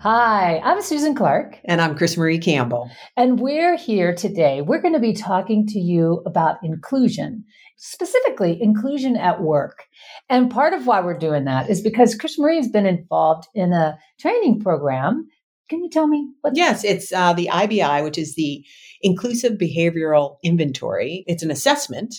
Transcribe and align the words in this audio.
Hi, 0.00 0.60
I'm 0.60 0.80
Susan 0.80 1.14
Clark. 1.14 1.58
And 1.64 1.80
I'm 1.80 1.96
Chris 1.96 2.16
Marie 2.16 2.38
Campbell. 2.38 2.88
And 3.16 3.40
we're 3.40 3.76
here 3.76 4.14
today. 4.14 4.62
We're 4.62 4.80
going 4.80 4.94
to 4.94 5.00
be 5.00 5.12
talking 5.12 5.66
to 5.66 5.80
you 5.80 6.22
about 6.24 6.58
inclusion, 6.62 7.44
specifically 7.76 8.62
inclusion 8.62 9.16
at 9.16 9.42
work. 9.42 9.87
And 10.28 10.50
part 10.50 10.74
of 10.74 10.86
why 10.86 11.00
we're 11.00 11.18
doing 11.18 11.44
that 11.44 11.70
is 11.70 11.80
because 11.80 12.14
Chris 12.14 12.38
Marie 12.38 12.56
has 12.56 12.68
been 12.68 12.86
involved 12.86 13.48
in 13.54 13.72
a 13.72 13.98
training 14.20 14.60
program. 14.60 15.28
Can 15.68 15.82
you 15.82 15.90
tell 15.90 16.06
me 16.06 16.28
what? 16.40 16.56
Yes, 16.56 16.84
it's 16.84 17.12
uh, 17.12 17.32
the 17.32 17.48
IBI, 17.52 18.02
which 18.02 18.18
is 18.18 18.34
the 18.34 18.64
Inclusive 19.00 19.52
Behavioral 19.52 20.36
Inventory. 20.42 21.24
It's 21.26 21.42
an 21.42 21.50
assessment 21.50 22.16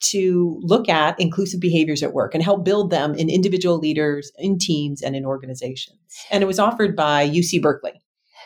to 0.00 0.58
look 0.62 0.88
at 0.88 1.18
inclusive 1.20 1.60
behaviors 1.60 2.02
at 2.02 2.14
work 2.14 2.34
and 2.34 2.42
help 2.42 2.64
build 2.64 2.90
them 2.90 3.14
in 3.14 3.28
individual 3.28 3.78
leaders, 3.78 4.32
in 4.38 4.58
teams, 4.58 5.02
and 5.02 5.14
in 5.14 5.26
organizations. 5.26 5.98
And 6.30 6.42
it 6.42 6.46
was 6.46 6.58
offered 6.58 6.96
by 6.96 7.28
UC 7.28 7.60
Berkeley. 7.60 8.00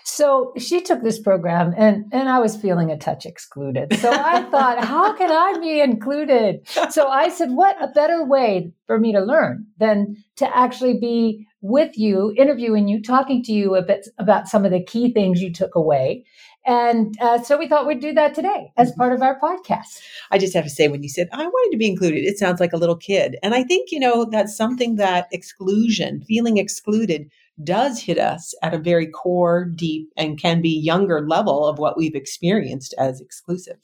So 0.07 0.53
she 0.59 0.83
took 0.83 1.03
this 1.03 1.19
program 1.19 1.75
and, 1.79 2.05
and 2.13 2.29
I 2.29 2.39
was 2.39 2.57
feeling 2.57 2.91
a 2.91 2.99
touch 2.99 3.25
excluded. 3.25 3.99
So 3.99 4.11
I 4.11 4.43
thought, 4.51 4.85
how 4.85 5.15
can 5.17 5.31
I 5.31 5.59
be 5.59 5.81
included? 5.81 6.69
So 6.91 7.09
I 7.09 7.31
said, 7.31 7.53
what 7.53 7.83
a 7.83 7.89
better 7.89 8.23
way 8.23 8.73
for 8.87 8.99
me 8.99 9.13
to 9.13 9.21
learn 9.21 9.67
than 9.79 10.23
to 10.37 10.57
actually 10.57 10.99
be 10.99 11.47
with 11.63 11.97
you, 11.97 12.35
interviewing 12.37 12.87
you, 12.87 13.01
talking 13.01 13.43
to 13.45 13.53
you 13.53 13.75
a 13.75 13.83
bit 13.83 14.07
about 14.19 14.47
some 14.47 14.67
of 14.67 14.71
the 14.71 14.85
key 14.85 15.11
things 15.11 15.41
you 15.41 15.51
took 15.51 15.75
away. 15.75 16.27
And 16.67 17.15
uh, 17.21 17.43
so 17.43 17.59
we 17.59 17.69
thought 17.69 17.87
we'd 17.87 18.01
do 18.01 18.13
that 18.13 18.35
today 18.35 18.73
as 18.77 18.91
mm-hmm. 18.91 19.01
part 19.01 19.13
of 19.15 19.23
our 19.23 19.39
podcast. 19.41 20.01
I 20.31 20.39
just 20.39 20.55
have 20.55 20.65
to 20.65 20.71
say, 20.71 20.89
when 20.89 21.03
you 21.03 21.09
said, 21.09 21.29
I 21.33 21.47
wanted 21.47 21.73
to 21.73 21.79
be 21.79 21.89
included, 21.89 22.25
it 22.25 22.39
sounds 22.39 22.61
like 22.61 22.73
a 22.73 22.79
little 22.79 22.97
kid. 22.97 23.37
And 23.43 23.55
I 23.55 23.65
think, 23.65 23.91
you 23.91 24.01
know, 24.01 24.27
that's 24.31 24.57
something 24.57 24.97
that 24.97 25.29
exclusion, 25.33 26.23
feeling 26.27 26.59
excluded, 26.59 27.31
does 27.63 28.01
hit 28.01 28.19
us 28.19 28.55
at 28.63 28.75
a 28.75 28.79
very 28.79 29.07
core, 29.07 29.65
deep, 29.65 30.09
and 30.17 30.41
can 30.41 30.61
be 30.61 30.71
younger 30.71 31.27
level 31.27 31.67
of 31.67 31.79
what 31.79 31.97
we've 31.97 32.15
experienced 32.15 32.95
as 32.99 33.21
exclusive. 33.21 33.79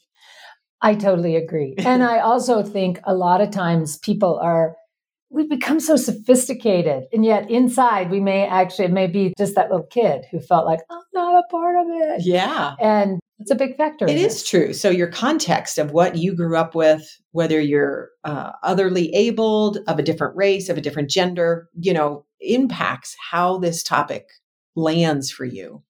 I 0.81 0.95
totally 0.95 1.35
agree. 1.35 1.75
and 1.79 2.03
I 2.03 2.19
also 2.19 2.63
think 2.63 2.99
a 3.03 3.13
lot 3.13 3.41
of 3.41 3.51
times 3.51 3.97
people 3.97 4.39
are 4.39 4.75
we've 5.29 5.49
become 5.49 5.79
so 5.79 5.95
sophisticated 5.95 7.05
and 7.13 7.23
yet 7.23 7.49
inside 7.49 8.11
we 8.11 8.19
may 8.19 8.45
actually 8.45 8.85
it 8.85 8.91
may 8.91 9.07
be 9.07 9.33
just 9.37 9.55
that 9.55 9.71
little 9.71 9.87
kid 9.87 10.25
who 10.29 10.39
felt 10.39 10.65
like 10.65 10.81
i'm 10.89 11.01
not 11.13 11.39
a 11.39 11.43
part 11.49 11.75
of 11.77 11.85
it 11.87 12.21
yeah 12.25 12.75
and 12.81 13.19
it's 13.39 13.49
a 13.49 13.55
big 13.55 13.75
factor 13.77 14.05
It 14.07 14.17
is 14.17 14.43
true 14.43 14.73
so 14.73 14.89
your 14.89 15.07
context 15.07 15.77
of 15.77 15.91
what 15.91 16.17
you 16.17 16.35
grew 16.35 16.57
up 16.57 16.75
with 16.75 17.17
whether 17.31 17.61
you're 17.61 18.09
uh, 18.25 18.51
otherly 18.61 19.13
abled 19.15 19.79
of 19.87 19.97
a 19.97 20.03
different 20.03 20.35
race 20.35 20.67
of 20.67 20.77
a 20.77 20.81
different 20.81 21.09
gender 21.09 21.69
you 21.79 21.93
know 21.93 22.25
impacts 22.41 23.15
how 23.31 23.57
this 23.57 23.83
topic 23.83 24.27
lands 24.75 25.31
for 25.31 25.45
you 25.45 25.83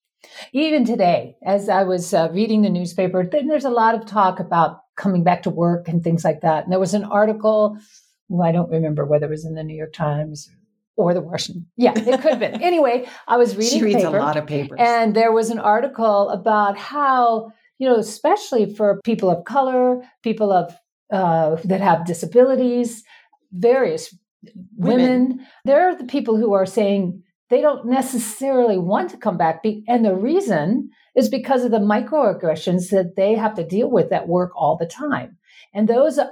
even 0.54 0.86
today 0.86 1.36
as 1.46 1.70
i 1.70 1.84
was 1.84 2.14
uh, 2.14 2.30
reading 2.32 2.62
the 2.62 2.70
newspaper 2.70 3.28
there's 3.48 3.66
a 3.66 3.70
lot 3.70 3.96
of 3.96 4.06
talk 4.06 4.40
about 4.40 4.82
coming 4.98 5.24
back 5.24 5.44
to 5.44 5.50
work 5.50 5.88
and 5.88 6.04
things 6.04 6.24
like 6.24 6.42
that 6.42 6.64
and 6.64 6.72
there 6.72 6.80
was 6.80 6.94
an 6.94 7.04
article 7.04 7.78
well, 8.32 8.48
I 8.48 8.54
don't 8.54 8.72
remember 8.72 9.06
whether 9.06 9.26
it 9.26 9.30
was 9.30 9.46
in 9.46 9.56
the 9.56 9.64
New 9.64 9.76
York 9.76 9.92
Times 9.92 10.50
or 10.96 11.14
the 11.14 11.20
Washington. 11.20 11.68
Yeah, 11.76 11.92
it 11.96 12.22
could 12.22 12.32
have 12.32 12.40
been. 12.40 12.62
anyway, 12.62 13.06
I 13.28 13.36
was 13.36 13.58
reading. 13.58 13.80
She 13.80 13.84
reads 13.84 14.04
paper, 14.04 14.18
a 14.18 14.22
lot 14.22 14.38
of 14.38 14.48
papers, 14.48 14.80
and 14.82 15.14
there 15.14 15.34
was 15.34 15.50
an 15.50 15.60
article 15.60 16.30
about 16.30 16.78
how 16.78 17.52
you 17.78 17.90
know, 17.90 17.98
especially 17.98 18.74
for 18.74 19.02
people 19.04 19.30
of 19.30 19.44
color, 19.44 20.02
people 20.24 20.52
of 20.52 20.74
uh, 21.12 21.58
that 21.66 21.82
have 21.82 22.06
disabilities, 22.06 23.04
various 23.52 24.16
women. 24.76 25.06
women. 25.06 25.48
There 25.66 25.90
are 25.90 25.96
the 25.96 26.06
people 26.06 26.38
who 26.38 26.54
are 26.54 26.66
saying 26.66 27.24
they 27.50 27.62
don't 27.62 27.86
necessarily 27.86 28.78
want 28.78 29.10
to 29.12 29.18
come 29.18 29.38
back, 29.38 29.62
be- 29.62 29.84
and 29.88 30.06
the 30.06 30.16
reason 30.16 30.90
is 31.16 31.30
because 31.30 31.66
of 31.66 31.72
the 31.72 31.80
microaggressions 31.80 32.90
that 32.92 33.16
they 33.18 33.36
have 33.36 33.56
to 33.56 33.66
deal 33.66 33.92
with 33.92 34.12
at 34.12 34.28
work 34.28 34.52
all 34.56 34.78
the 34.78 34.86
time. 34.86 35.38
And 35.74 35.88
those 35.88 36.18
uh, 36.18 36.30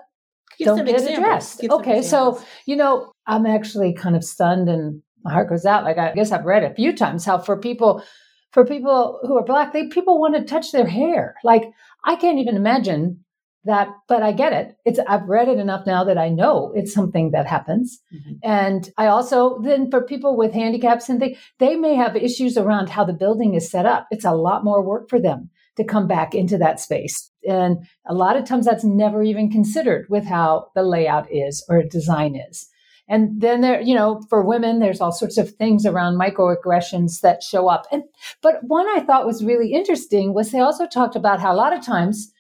don't 0.60 0.86
get 0.86 0.96
examples. 0.96 1.18
addressed. 1.18 1.62
Give 1.62 1.72
okay, 1.72 2.02
so 2.02 2.42
you 2.66 2.76
know, 2.76 3.12
I'm 3.28 3.46
actually 3.46 3.94
kind 3.94 4.16
of 4.16 4.24
stunned, 4.24 4.70
and 4.70 5.02
my 5.24 5.34
heart 5.34 5.50
goes 5.50 5.66
out. 5.66 5.84
Like 5.84 5.98
I 5.98 6.14
guess 6.14 6.32
I've 6.32 6.46
read 6.46 6.64
a 6.64 6.74
few 6.74 6.96
times 6.96 7.26
how 7.26 7.40
for 7.40 7.58
people, 7.58 8.04
for 8.52 8.66
people 8.66 9.20
who 9.24 9.38
are 9.38 9.46
black, 9.46 9.74
they 9.74 9.88
people 9.88 10.20
want 10.20 10.36
to 10.36 10.44
touch 10.44 10.72
their 10.72 10.88
hair. 10.88 11.36
Like 11.44 11.64
I 12.06 12.16
can't 12.16 12.40
even 12.40 12.56
imagine 12.56 13.24
that, 13.66 13.90
but 14.08 14.24
I 14.24 14.32
get 14.32 14.54
it. 14.54 14.76
It's 14.86 15.00
I've 15.08 15.28
read 15.28 15.50
it 15.50 15.58
enough 15.58 15.86
now 15.86 16.04
that 16.06 16.18
I 16.18 16.30
know 16.30 16.72
it's 16.76 16.94
something 16.94 17.32
that 17.32 17.46
happens. 17.46 18.00
Mm-hmm. 18.14 18.34
And 18.44 18.90
I 18.98 19.08
also 19.08 19.60
then 19.62 19.92
for 19.92 20.02
people 20.02 20.38
with 20.38 20.54
handicaps 20.54 21.10
and 21.10 21.22
they 21.22 21.38
they 21.60 21.76
may 21.76 21.96
have 21.96 22.16
issues 22.16 22.58
around 22.58 22.90
how 22.90 23.04
the 23.04 23.14
building 23.14 23.54
is 23.56 23.70
set 23.70 23.86
up. 23.86 24.08
It's 24.12 24.26
a 24.26 24.32
lot 24.32 24.64
more 24.64 24.82
work 24.82 25.10
for 25.10 25.20
them 25.20 25.50
to 25.76 25.84
come 25.84 26.08
back 26.08 26.34
into 26.36 26.58
that 26.58 26.80
space. 26.80 27.32
And 27.48 27.86
a 28.08 28.14
lot 28.14 28.36
of 28.36 28.46
times 28.46 28.66
that's 28.66 28.84
never 28.84 29.24
even 29.24 29.50
considered 29.50 30.08
with 30.10 30.26
how 30.26 30.68
the 30.76 30.84
layout 30.84 31.28
is 31.32 31.66
or 31.70 31.84
design 31.84 32.36
is. 32.36 32.68
And 33.10 33.42
then 33.42 33.62
there, 33.62 33.82
you 33.82 33.96
know, 33.96 34.22
for 34.30 34.46
women, 34.46 34.80
there's 34.80 35.02
all 35.02 35.12
sorts 35.12 35.38
of 35.38 35.50
things 35.56 35.86
around 35.86 36.20
microaggressions 36.20 37.22
that 37.22 37.42
show 37.42 37.68
up. 37.68 37.88
And 37.92 38.04
but 38.42 38.64
one 38.64 38.88
I 38.88 39.00
thought 39.00 39.26
was 39.26 39.44
really 39.44 39.74
interesting 39.74 40.34
was 40.34 40.52
they 40.52 40.60
also 40.60 40.86
talked 40.86 41.16
about 41.16 41.40
how 41.40 41.52
a 41.52 41.58
lot 41.58 41.76
of 41.76 41.84
times, 41.84 42.32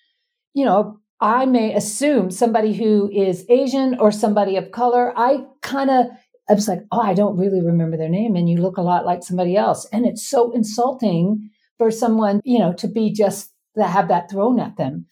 you 0.54 0.64
know, 0.64 1.00
I 1.22 1.46
may 1.46 1.74
assume 1.74 2.32
somebody 2.32 2.74
who 2.74 3.10
is 3.12 3.46
Asian 3.50 4.00
or 4.00 4.12
somebody 4.12 4.56
of 4.56 4.72
color, 4.72 5.14
I 5.18 5.46
kind 5.62 5.90
of 5.90 6.06
I 6.50 6.54
was 6.54 6.68
like, 6.68 6.82
oh, 6.92 7.00
I 7.00 7.14
don't 7.14 7.38
really 7.38 7.62
remember 7.62 7.96
their 7.96 8.10
name, 8.10 8.36
and 8.36 8.50
you 8.50 8.58
look 8.58 8.78
a 8.78 8.82
lot 8.82 9.06
like 9.06 9.24
somebody 9.24 9.56
else, 9.56 9.88
and 9.94 10.06
it's 10.06 10.28
so 10.28 10.52
insulting 10.52 11.52
for 11.78 11.92
someone, 11.92 12.42
you 12.44 12.58
know, 12.58 12.74
to 12.74 12.88
be 12.88 13.14
just 13.14 13.54
to 13.78 13.84
have 13.84 14.08
that 14.08 14.32
thrown 14.32 14.60
at 14.60 14.76
them. 14.76 15.06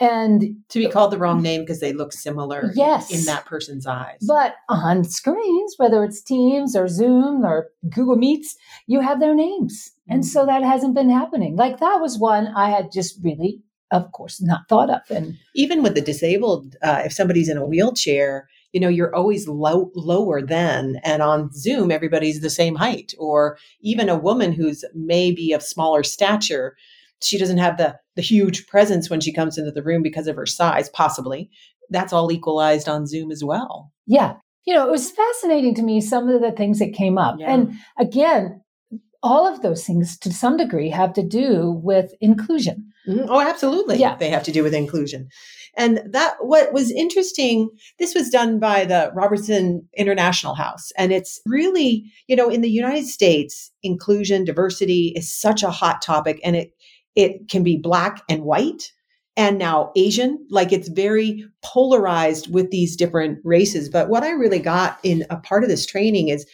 And 0.00 0.56
to 0.70 0.78
be 0.78 0.88
called 0.88 1.12
the 1.12 1.18
wrong 1.18 1.42
name 1.42 1.60
because 1.60 1.80
they 1.80 1.92
look 1.92 2.14
similar 2.14 2.72
yes, 2.74 3.12
in 3.12 3.26
that 3.26 3.44
person's 3.44 3.86
eyes. 3.86 4.18
But 4.26 4.54
on 4.70 5.04
screens, 5.04 5.74
whether 5.76 6.02
it's 6.04 6.22
Teams 6.22 6.74
or 6.74 6.88
Zoom 6.88 7.44
or 7.44 7.68
Google 7.88 8.16
Meets, 8.16 8.56
you 8.86 9.00
have 9.00 9.20
their 9.20 9.34
names. 9.34 9.90
Mm-hmm. 9.90 10.14
And 10.14 10.26
so 10.26 10.46
that 10.46 10.62
hasn't 10.62 10.94
been 10.94 11.10
happening. 11.10 11.54
Like 11.54 11.80
that 11.80 11.98
was 12.00 12.18
one 12.18 12.48
I 12.48 12.70
had 12.70 12.90
just 12.90 13.18
really, 13.22 13.60
of 13.92 14.12
course, 14.12 14.40
not 14.40 14.68
thought 14.68 14.90
of. 14.90 15.00
And 15.10 15.36
even 15.54 15.82
with 15.82 15.94
the 15.94 16.00
disabled, 16.00 16.76
uh, 16.82 17.02
if 17.04 17.12
somebody's 17.12 17.48
in 17.48 17.56
a 17.56 17.66
wheelchair, 17.66 18.48
you 18.72 18.80
know 18.80 18.88
you're 18.88 19.14
always 19.14 19.48
low, 19.48 19.90
lower 19.94 20.40
than 20.40 21.00
and 21.02 21.22
on 21.22 21.50
zoom 21.52 21.90
everybody's 21.90 22.40
the 22.40 22.50
same 22.50 22.76
height. 22.76 23.14
Or 23.18 23.58
even 23.80 24.08
a 24.08 24.18
woman 24.18 24.52
who's 24.52 24.84
maybe 24.94 25.52
of 25.52 25.62
smaller 25.62 26.02
stature 26.02 26.76
she 27.22 27.38
doesn't 27.38 27.58
have 27.58 27.76
the 27.76 27.98
the 28.16 28.22
huge 28.22 28.66
presence 28.66 29.08
when 29.08 29.20
she 29.20 29.32
comes 29.32 29.58
into 29.58 29.70
the 29.70 29.82
room 29.82 30.02
because 30.02 30.26
of 30.26 30.36
her 30.36 30.46
size 30.46 30.88
possibly. 30.88 31.50
That's 31.90 32.12
all 32.12 32.30
equalized 32.30 32.88
on 32.88 33.06
zoom 33.06 33.30
as 33.30 33.42
well. 33.42 33.92
Yeah. 34.06 34.36
You 34.64 34.74
know 34.74 34.86
it 34.86 34.90
was 34.90 35.10
fascinating 35.10 35.74
to 35.76 35.82
me 35.82 36.00
some 36.00 36.28
of 36.28 36.40
the 36.40 36.52
things 36.52 36.78
that 36.78 36.94
came 36.94 37.18
up. 37.18 37.36
Yeah. 37.38 37.52
and 37.52 37.74
again 37.98 38.62
all 39.22 39.46
of 39.46 39.60
those 39.60 39.84
things 39.84 40.18
to 40.18 40.32
some 40.32 40.56
degree 40.56 40.88
have 40.88 41.12
to 41.12 41.22
do 41.22 41.78
with 41.82 42.14
inclusion 42.22 42.89
mm-hmm. 43.08 43.26
oh 43.28 43.40
absolutely 43.40 43.96
yeah 43.96 44.16
they 44.16 44.30
have 44.30 44.42
to 44.42 44.52
do 44.52 44.62
with 44.62 44.74
inclusion 44.74 45.28
and 45.76 46.00
that 46.10 46.36
what 46.40 46.72
was 46.72 46.90
interesting, 46.90 47.70
this 47.98 48.14
was 48.14 48.30
done 48.30 48.58
by 48.58 48.84
the 48.84 49.12
Robertson 49.14 49.88
International 49.96 50.54
House. 50.54 50.90
And 50.96 51.12
it's 51.12 51.40
really, 51.46 52.04
you 52.26 52.36
know, 52.36 52.48
in 52.48 52.60
the 52.60 52.70
United 52.70 53.06
States, 53.06 53.70
inclusion, 53.82 54.44
diversity 54.44 55.12
is 55.14 55.32
such 55.32 55.62
a 55.62 55.70
hot 55.70 56.02
topic 56.02 56.40
and 56.44 56.56
it 56.56 56.72
it 57.16 57.48
can 57.48 57.62
be 57.64 57.76
black 57.76 58.22
and 58.28 58.44
white 58.44 58.92
and 59.36 59.58
now 59.58 59.90
Asian. 59.96 60.44
Like 60.50 60.72
it's 60.72 60.88
very 60.88 61.44
polarized 61.64 62.52
with 62.52 62.70
these 62.70 62.96
different 62.96 63.38
races. 63.44 63.88
But 63.88 64.08
what 64.08 64.22
I 64.22 64.30
really 64.30 64.60
got 64.60 64.98
in 65.02 65.24
a 65.30 65.36
part 65.36 65.62
of 65.62 65.68
this 65.68 65.86
training 65.86 66.28
is 66.28 66.46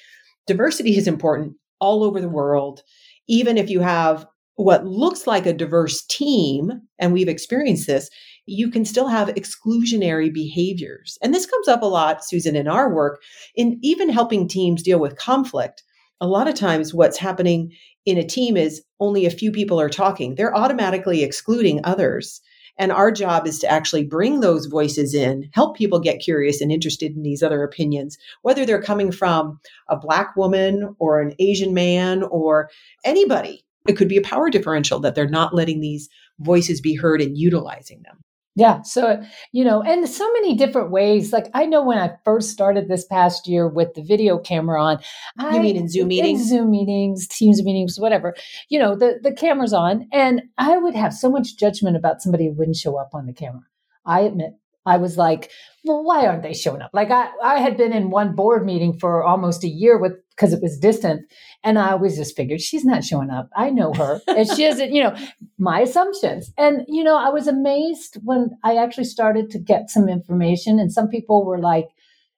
diversity 0.46 0.96
is 0.96 1.06
important 1.06 1.54
all 1.81 2.04
over 2.04 2.20
the 2.20 2.28
world. 2.28 2.82
even 3.28 3.58
if 3.58 3.69
you 3.69 3.81
have 3.81 4.26
what 4.56 4.86
looks 4.86 5.26
like 5.26 5.46
a 5.46 5.52
diverse 5.52 6.04
team, 6.06 6.72
and 6.98 7.12
we've 7.12 7.28
experienced 7.28 7.86
this, 7.86 8.10
you 8.46 8.70
can 8.70 8.84
still 8.84 9.08
have 9.08 9.28
exclusionary 9.28 10.32
behaviors. 10.32 11.18
And 11.22 11.34
this 11.34 11.46
comes 11.46 11.68
up 11.68 11.82
a 11.82 11.86
lot, 11.86 12.24
Susan, 12.24 12.56
in 12.56 12.68
our 12.68 12.92
work, 12.94 13.22
in 13.54 13.78
even 13.82 14.08
helping 14.08 14.48
teams 14.48 14.82
deal 14.82 14.98
with 14.98 15.18
conflict. 15.18 15.82
A 16.20 16.26
lot 16.26 16.48
of 16.48 16.54
times, 16.54 16.94
what's 16.94 17.18
happening 17.18 17.72
in 18.06 18.16
a 18.16 18.24
team 18.24 18.56
is 18.56 18.82
only 19.00 19.26
a 19.26 19.30
few 19.30 19.52
people 19.52 19.80
are 19.80 19.90
talking. 19.90 20.34
They're 20.34 20.56
automatically 20.56 21.22
excluding 21.22 21.80
others. 21.84 22.40
And 22.78 22.92
our 22.92 23.10
job 23.10 23.46
is 23.46 23.58
to 23.60 23.70
actually 23.70 24.04
bring 24.04 24.40
those 24.40 24.66
voices 24.66 25.14
in, 25.14 25.50
help 25.52 25.76
people 25.76 25.98
get 25.98 26.20
curious 26.20 26.60
and 26.60 26.70
interested 26.70 27.14
in 27.14 27.22
these 27.22 27.42
other 27.42 27.62
opinions, 27.62 28.16
whether 28.42 28.64
they're 28.64 28.82
coming 28.82 29.10
from 29.12 29.60
a 29.88 29.96
Black 29.96 30.36
woman 30.36 30.94
or 30.98 31.20
an 31.20 31.34
Asian 31.38 31.74
man 31.74 32.22
or 32.22 32.70
anybody. 33.04 33.65
It 33.88 33.96
could 33.96 34.08
be 34.08 34.16
a 34.16 34.22
power 34.22 34.50
differential 34.50 35.00
that 35.00 35.14
they're 35.14 35.28
not 35.28 35.54
letting 35.54 35.80
these 35.80 36.08
voices 36.38 36.80
be 36.80 36.94
heard 36.94 37.20
and 37.20 37.36
utilizing 37.36 38.02
them. 38.02 38.20
Yeah. 38.58 38.80
So, 38.82 39.22
you 39.52 39.64
know, 39.64 39.82
and 39.82 40.08
so 40.08 40.32
many 40.32 40.56
different 40.56 40.90
ways. 40.90 41.30
Like 41.30 41.48
I 41.52 41.66
know 41.66 41.84
when 41.84 41.98
I 41.98 42.12
first 42.24 42.50
started 42.50 42.88
this 42.88 43.04
past 43.04 43.46
year 43.46 43.68
with 43.68 43.92
the 43.92 44.02
video 44.02 44.38
camera 44.38 44.82
on. 44.82 44.98
You 45.38 45.46
I, 45.46 45.58
mean 45.58 45.76
in 45.76 45.90
Zoom 45.90 46.08
meetings? 46.08 46.40
In 46.40 46.48
Zoom 46.48 46.70
meetings, 46.70 47.28
Teams 47.28 47.62
meetings, 47.62 48.00
whatever. 48.00 48.34
You 48.70 48.78
know, 48.78 48.96
the, 48.96 49.20
the 49.22 49.32
camera's 49.32 49.74
on. 49.74 50.08
And 50.10 50.42
I 50.56 50.78
would 50.78 50.94
have 50.94 51.12
so 51.12 51.30
much 51.30 51.58
judgment 51.58 51.96
about 51.96 52.22
somebody 52.22 52.46
who 52.46 52.54
wouldn't 52.54 52.76
show 52.78 52.96
up 52.96 53.10
on 53.12 53.26
the 53.26 53.34
camera. 53.34 53.66
I 54.06 54.20
admit 54.20 54.52
I 54.86 54.96
was 54.96 55.18
like, 55.18 55.50
well, 55.84 56.02
why 56.02 56.26
aren't 56.26 56.42
they 56.42 56.54
showing 56.54 56.82
up? 56.82 56.90
Like 56.92 57.10
I, 57.10 57.28
I 57.42 57.60
had 57.60 57.76
been 57.76 57.92
in 57.92 58.10
one 58.10 58.34
board 58.34 58.64
meeting 58.64 58.98
for 58.98 59.22
almost 59.22 59.64
a 59.64 59.68
year 59.68 59.98
with 59.98 60.12
because 60.30 60.52
it 60.52 60.62
was 60.62 60.78
distant. 60.78 61.22
And 61.64 61.78
I 61.78 61.92
always 61.92 62.16
just 62.16 62.36
figured 62.36 62.60
she's 62.60 62.84
not 62.84 63.04
showing 63.04 63.30
up. 63.30 63.48
I 63.56 63.70
know 63.70 63.92
her. 63.94 64.20
and 64.28 64.46
she 64.48 64.64
isn't, 64.64 64.92
you 64.92 65.02
know, 65.02 65.16
my 65.58 65.80
assumptions. 65.80 66.52
And, 66.58 66.82
you 66.88 67.02
know, 67.02 67.16
I 67.16 67.30
was 67.30 67.46
amazed 67.46 68.18
when 68.22 68.50
I 68.62 68.76
actually 68.76 69.04
started 69.04 69.50
to 69.50 69.58
get 69.58 69.90
some 69.90 70.08
information. 70.08 70.78
And 70.78 70.92
some 70.92 71.08
people 71.08 71.44
were 71.44 71.58
like, 71.58 71.86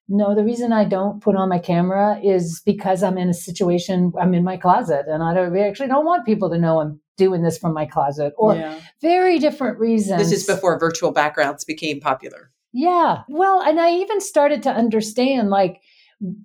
no, 0.08 0.34
the 0.34 0.44
reason 0.44 0.72
I 0.72 0.84
don't 0.84 1.20
put 1.20 1.36
on 1.36 1.50
my 1.50 1.58
camera 1.58 2.18
is 2.22 2.62
because 2.64 3.02
I'm 3.02 3.18
in 3.18 3.28
a 3.28 3.34
situation, 3.34 4.12
I'm 4.18 4.32
in 4.32 4.44
my 4.44 4.56
closet 4.56 5.04
and 5.06 5.22
I 5.22 5.34
don't, 5.34 5.54
actually 5.58 5.88
don't 5.88 6.06
want 6.06 6.24
people 6.24 6.48
to 6.50 6.58
know 6.58 6.80
I'm 6.80 7.00
doing 7.18 7.42
this 7.42 7.58
from 7.58 7.74
my 7.74 7.84
closet 7.84 8.32
or 8.38 8.54
yeah. 8.54 8.80
very 9.02 9.38
different 9.38 9.78
reasons. 9.78 10.18
This 10.18 10.32
is 10.32 10.46
before 10.46 10.78
virtual 10.78 11.12
backgrounds 11.12 11.64
became 11.64 12.00
popular. 12.00 12.50
Yeah. 12.72 13.22
Well, 13.28 13.60
and 13.60 13.78
I 13.78 13.92
even 13.96 14.20
started 14.20 14.62
to 14.62 14.70
understand 14.70 15.50
like, 15.50 15.80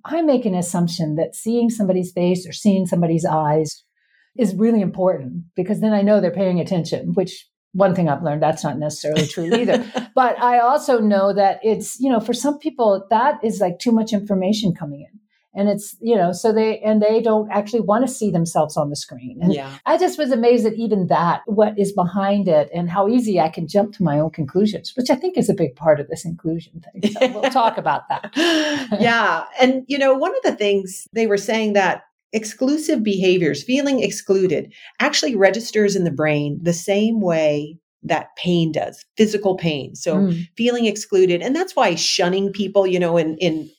I 0.04 0.22
make 0.22 0.44
an 0.44 0.54
assumption 0.54 1.16
that 1.16 1.34
seeing 1.34 1.70
somebody's 1.70 2.12
face 2.12 2.46
or 2.46 2.52
seeing 2.52 2.86
somebody's 2.86 3.24
eyes 3.24 3.84
is 4.36 4.54
really 4.54 4.80
important 4.80 5.44
because 5.56 5.80
then 5.80 5.92
I 5.92 6.02
know 6.02 6.20
they're 6.20 6.30
paying 6.30 6.60
attention, 6.60 7.14
which 7.14 7.46
one 7.72 7.94
thing 7.94 8.08
I've 8.08 8.22
learned 8.22 8.42
that's 8.42 8.62
not 8.62 8.78
necessarily 8.78 9.26
true 9.26 9.52
either. 9.52 9.84
but 10.14 10.40
I 10.40 10.60
also 10.60 11.00
know 11.00 11.32
that 11.32 11.60
it's, 11.62 11.98
you 11.98 12.10
know, 12.10 12.20
for 12.20 12.32
some 12.32 12.58
people 12.58 13.06
that 13.10 13.42
is 13.42 13.60
like 13.60 13.78
too 13.78 13.92
much 13.92 14.12
information 14.12 14.74
coming 14.74 15.00
in 15.00 15.20
and 15.54 15.68
it's 15.68 15.96
you 16.00 16.16
know 16.16 16.32
so 16.32 16.52
they 16.52 16.78
and 16.80 17.00
they 17.00 17.20
don't 17.20 17.50
actually 17.50 17.80
want 17.80 18.06
to 18.06 18.12
see 18.12 18.30
themselves 18.30 18.76
on 18.76 18.90
the 18.90 18.96
screen. 18.96 19.38
And 19.40 19.52
yeah. 19.52 19.78
i 19.86 19.96
just 19.96 20.18
was 20.18 20.30
amazed 20.30 20.66
at 20.66 20.74
even 20.74 21.06
that 21.08 21.42
what 21.46 21.78
is 21.78 21.92
behind 21.92 22.48
it 22.48 22.68
and 22.74 22.90
how 22.90 23.08
easy 23.08 23.40
i 23.40 23.48
can 23.48 23.68
jump 23.68 23.94
to 23.94 24.02
my 24.02 24.18
own 24.18 24.30
conclusions 24.30 24.92
which 24.96 25.10
i 25.10 25.14
think 25.14 25.36
is 25.36 25.48
a 25.48 25.54
big 25.54 25.76
part 25.76 26.00
of 26.00 26.08
this 26.08 26.24
inclusion 26.24 26.82
thing. 26.92 27.12
So 27.12 27.40
we'll 27.40 27.50
talk 27.50 27.78
about 27.78 28.02
that. 28.08 28.32
Yeah. 29.00 29.44
And 29.60 29.84
you 29.86 29.98
know 29.98 30.14
one 30.14 30.34
of 30.36 30.42
the 30.42 30.56
things 30.56 31.06
they 31.12 31.26
were 31.26 31.36
saying 31.36 31.74
that 31.74 32.02
exclusive 32.32 33.02
behaviors 33.02 33.62
feeling 33.62 34.02
excluded 34.02 34.72
actually 35.00 35.36
registers 35.36 35.94
in 35.94 36.04
the 36.04 36.10
brain 36.10 36.58
the 36.62 36.72
same 36.72 37.20
way 37.20 37.78
that 38.02 38.36
pain 38.36 38.72
does 38.72 39.04
physical 39.16 39.56
pain. 39.56 39.94
So 39.94 40.16
mm. 40.16 40.46
feeling 40.56 40.86
excluded 40.86 41.42
and 41.42 41.54
that's 41.56 41.74
why 41.74 41.94
shunning 41.94 42.52
people 42.52 42.86
you 42.86 42.98
know 42.98 43.16
in 43.16 43.36
in 43.38 43.70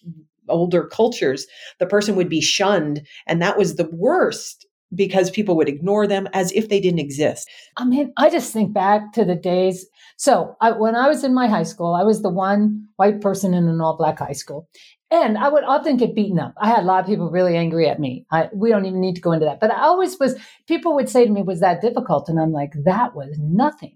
older 0.49 0.85
cultures, 0.85 1.47
the 1.79 1.85
person 1.85 2.15
would 2.15 2.29
be 2.29 2.41
shunned. 2.41 3.01
And 3.27 3.41
that 3.41 3.57
was 3.57 3.75
the 3.75 3.89
worst 3.91 4.65
because 4.93 5.29
people 5.31 5.55
would 5.57 5.67
ignore 5.67 6.07
them 6.07 6.27
as 6.33 6.51
if 6.53 6.69
they 6.69 6.79
didn't 6.79 6.99
exist. 6.99 7.49
I 7.77 7.85
mean, 7.85 8.13
I 8.17 8.29
just 8.29 8.53
think 8.53 8.73
back 8.73 9.13
to 9.13 9.25
the 9.25 9.35
days. 9.35 9.87
So 10.17 10.55
I, 10.61 10.71
when 10.71 10.95
I 10.95 11.07
was 11.07 11.23
in 11.23 11.33
my 11.33 11.47
high 11.47 11.63
school, 11.63 11.93
I 11.93 12.03
was 12.03 12.21
the 12.21 12.29
one 12.29 12.87
white 12.95 13.21
person 13.21 13.53
in 13.53 13.67
an 13.67 13.81
all 13.81 13.97
black 13.97 14.19
high 14.19 14.31
school. 14.33 14.69
And 15.11 15.37
I 15.37 15.49
would 15.49 15.63
often 15.63 15.97
get 15.97 16.15
beaten 16.15 16.39
up. 16.39 16.53
I 16.59 16.67
had 16.67 16.83
a 16.83 16.85
lot 16.85 17.01
of 17.01 17.05
people 17.05 17.29
really 17.29 17.55
angry 17.55 17.87
at 17.87 17.99
me. 17.99 18.25
I, 18.31 18.49
we 18.53 18.69
don't 18.69 18.85
even 18.85 19.01
need 19.01 19.15
to 19.15 19.21
go 19.21 19.33
into 19.33 19.45
that. 19.45 19.59
But 19.59 19.71
I 19.71 19.81
always 19.81 20.17
was, 20.19 20.35
people 20.67 20.95
would 20.95 21.09
say 21.09 21.25
to 21.25 21.31
me, 21.31 21.41
was 21.41 21.59
that 21.59 21.81
difficult? 21.81 22.27
And 22.27 22.39
I'm 22.39 22.51
like, 22.51 22.73
that 22.85 23.15
was 23.15 23.37
nothing 23.39 23.95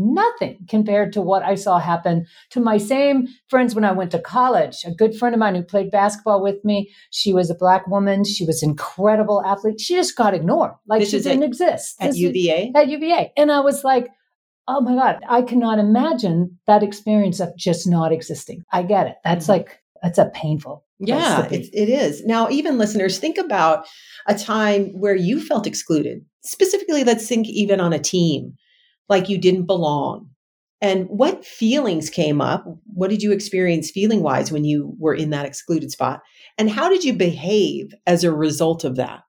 nothing 0.00 0.66
compared 0.68 1.12
to 1.12 1.20
what 1.20 1.42
I 1.42 1.54
saw 1.54 1.78
happen 1.78 2.26
to 2.50 2.60
my 2.60 2.78
same 2.78 3.28
friends 3.48 3.74
when 3.74 3.84
I 3.84 3.92
went 3.92 4.10
to 4.12 4.18
college. 4.18 4.78
A 4.84 4.90
good 4.90 5.14
friend 5.14 5.34
of 5.34 5.38
mine 5.38 5.54
who 5.54 5.62
played 5.62 5.90
basketball 5.90 6.42
with 6.42 6.64
me, 6.64 6.90
she 7.10 7.32
was 7.32 7.50
a 7.50 7.54
black 7.54 7.86
woman. 7.86 8.24
She 8.24 8.44
was 8.44 8.62
incredible 8.62 9.44
athlete. 9.44 9.80
She 9.80 9.94
just 9.94 10.16
got 10.16 10.34
ignored. 10.34 10.72
Like 10.86 11.00
this 11.00 11.10
she 11.10 11.18
didn't 11.18 11.42
at, 11.42 11.48
exist. 11.48 11.96
At 12.00 12.08
this 12.08 12.16
UVA? 12.16 12.72
At 12.74 12.88
UVA. 12.88 13.32
And 13.36 13.52
I 13.52 13.60
was 13.60 13.84
like, 13.84 14.08
oh 14.66 14.80
my 14.80 14.94
God, 14.94 15.20
I 15.28 15.42
cannot 15.42 15.78
imagine 15.78 16.58
that 16.66 16.82
experience 16.82 17.40
of 17.40 17.56
just 17.56 17.86
not 17.86 18.12
existing. 18.12 18.64
I 18.72 18.82
get 18.82 19.06
it. 19.06 19.16
That's 19.24 19.44
mm-hmm. 19.44 19.52
like, 19.52 19.80
that's 20.02 20.18
a 20.18 20.30
painful. 20.32 20.84
Yeah, 20.98 21.46
it, 21.46 21.68
it 21.72 21.88
is. 21.88 22.24
Now, 22.24 22.50
even 22.50 22.76
listeners, 22.76 23.18
think 23.18 23.38
about 23.38 23.86
a 24.26 24.36
time 24.36 24.88
where 24.88 25.16
you 25.16 25.40
felt 25.40 25.66
excluded. 25.66 26.24
Specifically, 26.42 27.04
let's 27.04 27.26
think 27.26 27.48
even 27.48 27.80
on 27.80 27.92
a 27.92 27.98
team 27.98 28.54
like 29.10 29.28
you 29.28 29.36
didn't 29.36 29.66
belong. 29.66 30.30
And 30.80 31.06
what 31.08 31.44
feelings 31.44 32.08
came 32.08 32.40
up? 32.40 32.64
What 32.86 33.10
did 33.10 33.22
you 33.22 33.32
experience 33.32 33.90
feeling 33.90 34.22
wise 34.22 34.50
when 34.50 34.64
you 34.64 34.94
were 34.98 35.14
in 35.14 35.28
that 35.30 35.44
excluded 35.44 35.90
spot? 35.90 36.22
And 36.56 36.70
how 36.70 36.88
did 36.88 37.04
you 37.04 37.12
behave 37.12 37.92
as 38.06 38.24
a 38.24 38.32
result 38.32 38.84
of 38.84 38.96
that? 38.96 39.20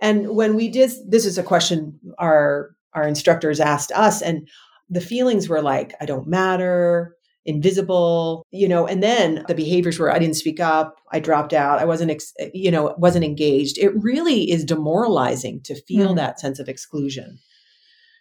And 0.00 0.34
when 0.34 0.56
we 0.56 0.68
did, 0.68 0.92
this 1.06 1.26
is 1.26 1.36
a 1.36 1.42
question 1.42 1.98
our, 2.18 2.70
our 2.94 3.06
instructors 3.06 3.60
asked 3.60 3.92
us, 3.92 4.22
and 4.22 4.48
the 4.88 5.00
feelings 5.00 5.48
were 5.48 5.60
like, 5.60 5.94
I 6.00 6.06
don't 6.06 6.28
matter, 6.28 7.16
invisible, 7.44 8.44
you 8.50 8.68
know, 8.68 8.86
and 8.86 9.02
then 9.02 9.44
the 9.48 9.54
behaviors 9.54 9.98
were, 9.98 10.12
I 10.12 10.18
didn't 10.18 10.36
speak 10.36 10.60
up, 10.60 10.96
I 11.12 11.20
dropped 11.20 11.52
out, 11.52 11.78
I 11.78 11.84
wasn't, 11.84 12.10
ex- 12.10 12.32
you 12.52 12.70
know, 12.70 12.94
wasn't 12.98 13.24
engaged. 13.24 13.78
It 13.78 13.92
really 14.02 14.50
is 14.50 14.64
demoralizing 14.64 15.60
to 15.64 15.80
feel 15.82 16.12
mm. 16.12 16.16
that 16.16 16.40
sense 16.40 16.58
of 16.58 16.68
exclusion. 16.68 17.38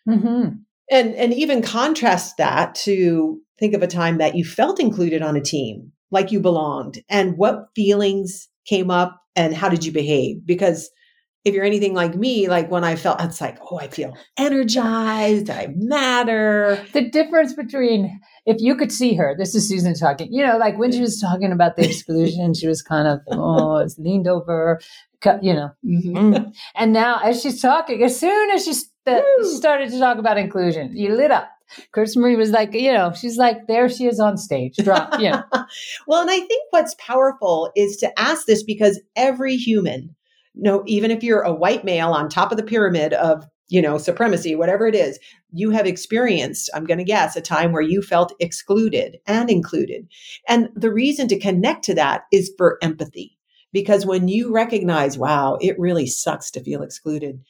Mm-hmm. 0.07 0.49
And 0.91 1.15
and 1.15 1.33
even 1.33 1.61
contrast 1.61 2.37
that 2.37 2.75
to 2.83 3.39
think 3.59 3.73
of 3.73 3.81
a 3.81 3.87
time 3.87 4.17
that 4.19 4.35
you 4.35 4.45
felt 4.45 4.79
included 4.79 5.21
on 5.21 5.35
a 5.35 5.41
team, 5.41 5.91
like 6.11 6.31
you 6.31 6.39
belonged, 6.39 7.03
and 7.09 7.37
what 7.37 7.69
feelings 7.75 8.47
came 8.67 8.91
up 8.91 9.21
and 9.35 9.55
how 9.55 9.69
did 9.69 9.85
you 9.85 9.91
behave? 9.91 10.45
Because 10.45 10.89
if 11.45 11.53
you're 11.53 11.63
anything 11.63 11.93
like 11.93 12.15
me, 12.15 12.49
like 12.49 12.71
when 12.71 12.83
I 12.83 12.95
felt, 12.95 13.21
it's 13.21 13.39
like, 13.39 13.59
oh, 13.69 13.77
I 13.77 13.87
feel 13.87 14.17
energized, 14.35 15.51
I 15.51 15.67
matter. 15.75 16.83
The 16.91 17.07
difference 17.07 17.53
between 17.53 18.19
if 18.47 18.57
you 18.59 18.75
could 18.75 18.91
see 18.91 19.13
her, 19.13 19.35
this 19.37 19.53
is 19.53 19.69
Susan 19.69 19.93
talking, 19.93 20.27
you 20.31 20.43
know, 20.43 20.57
like 20.57 20.79
when 20.79 20.91
she 20.91 21.01
was 21.01 21.21
talking 21.21 21.51
about 21.51 21.75
the 21.75 21.85
exclusion, 21.85 22.55
she 22.55 22.67
was 22.67 22.81
kind 22.81 23.07
of, 23.07 23.19
oh, 23.31 23.77
it's 23.77 23.97
leaned 23.99 24.27
over, 24.27 24.79
you 25.41 25.53
know. 25.53 25.69
Mm-hmm. 25.85 26.17
Mm. 26.17 26.53
And 26.73 26.93
now 26.93 27.21
as 27.23 27.43
she's 27.43 27.61
talking, 27.61 28.03
as 28.03 28.19
soon 28.19 28.49
as 28.49 28.65
she's 28.65 28.91
that 29.05 29.23
started 29.43 29.91
to 29.91 29.99
talk 29.99 30.17
about 30.17 30.37
inclusion. 30.37 30.95
You 30.95 31.15
lit 31.15 31.31
up. 31.31 31.49
Chris 31.91 32.15
Marie 32.15 32.35
was 32.35 32.51
like, 32.51 32.73
you 32.73 32.93
know, 32.93 33.11
she's 33.13 33.37
like, 33.37 33.67
there 33.67 33.89
she 33.89 34.05
is 34.05 34.19
on 34.19 34.37
stage. 34.37 34.75
Drop, 34.77 35.19
you 35.19 35.31
know. 35.31 35.43
well, 36.07 36.21
and 36.21 36.29
I 36.29 36.39
think 36.39 36.63
what's 36.69 36.95
powerful 36.99 37.71
is 37.75 37.97
to 37.97 38.19
ask 38.19 38.45
this 38.45 38.63
because 38.63 39.01
every 39.15 39.55
human, 39.55 40.15
no, 40.53 40.83
even 40.85 41.11
if 41.11 41.23
you're 41.23 41.41
a 41.41 41.53
white 41.53 41.83
male 41.83 42.11
on 42.11 42.29
top 42.29 42.51
of 42.51 42.57
the 42.57 42.63
pyramid 42.63 43.13
of, 43.13 43.45
you 43.67 43.81
know, 43.81 43.97
supremacy, 43.97 44.55
whatever 44.55 44.87
it 44.87 44.95
is, 44.95 45.19
you 45.51 45.71
have 45.71 45.87
experienced, 45.87 46.69
I'm 46.73 46.85
going 46.85 46.99
to 46.99 47.03
guess, 47.03 47.35
a 47.35 47.41
time 47.41 47.71
where 47.71 47.81
you 47.81 48.01
felt 48.01 48.35
excluded 48.39 49.17
and 49.25 49.49
included. 49.49 50.07
And 50.47 50.69
the 50.75 50.91
reason 50.91 51.27
to 51.29 51.39
connect 51.39 51.83
to 51.85 51.95
that 51.95 52.25
is 52.31 52.53
for 52.57 52.77
empathy. 52.81 53.37
Because 53.73 54.05
when 54.05 54.29
you 54.29 54.53
recognize, 54.53 55.17
wow, 55.17 55.57
it 55.59 55.77
really 55.79 56.07
sucks 56.07 56.49
to 56.51 56.63
feel 56.63 56.81
excluded, 56.81 57.41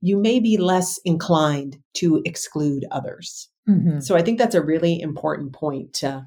you 0.00 0.18
may 0.18 0.40
be 0.40 0.56
less 0.56 0.98
inclined 1.04 1.78
to 1.94 2.22
exclude 2.24 2.84
others. 2.90 3.48
Mm-hmm. 3.68 4.00
So 4.00 4.16
I 4.16 4.22
think 4.22 4.38
that's 4.38 4.54
a 4.54 4.62
really 4.62 5.00
important 5.00 5.52
point 5.52 5.92
to 5.94 6.26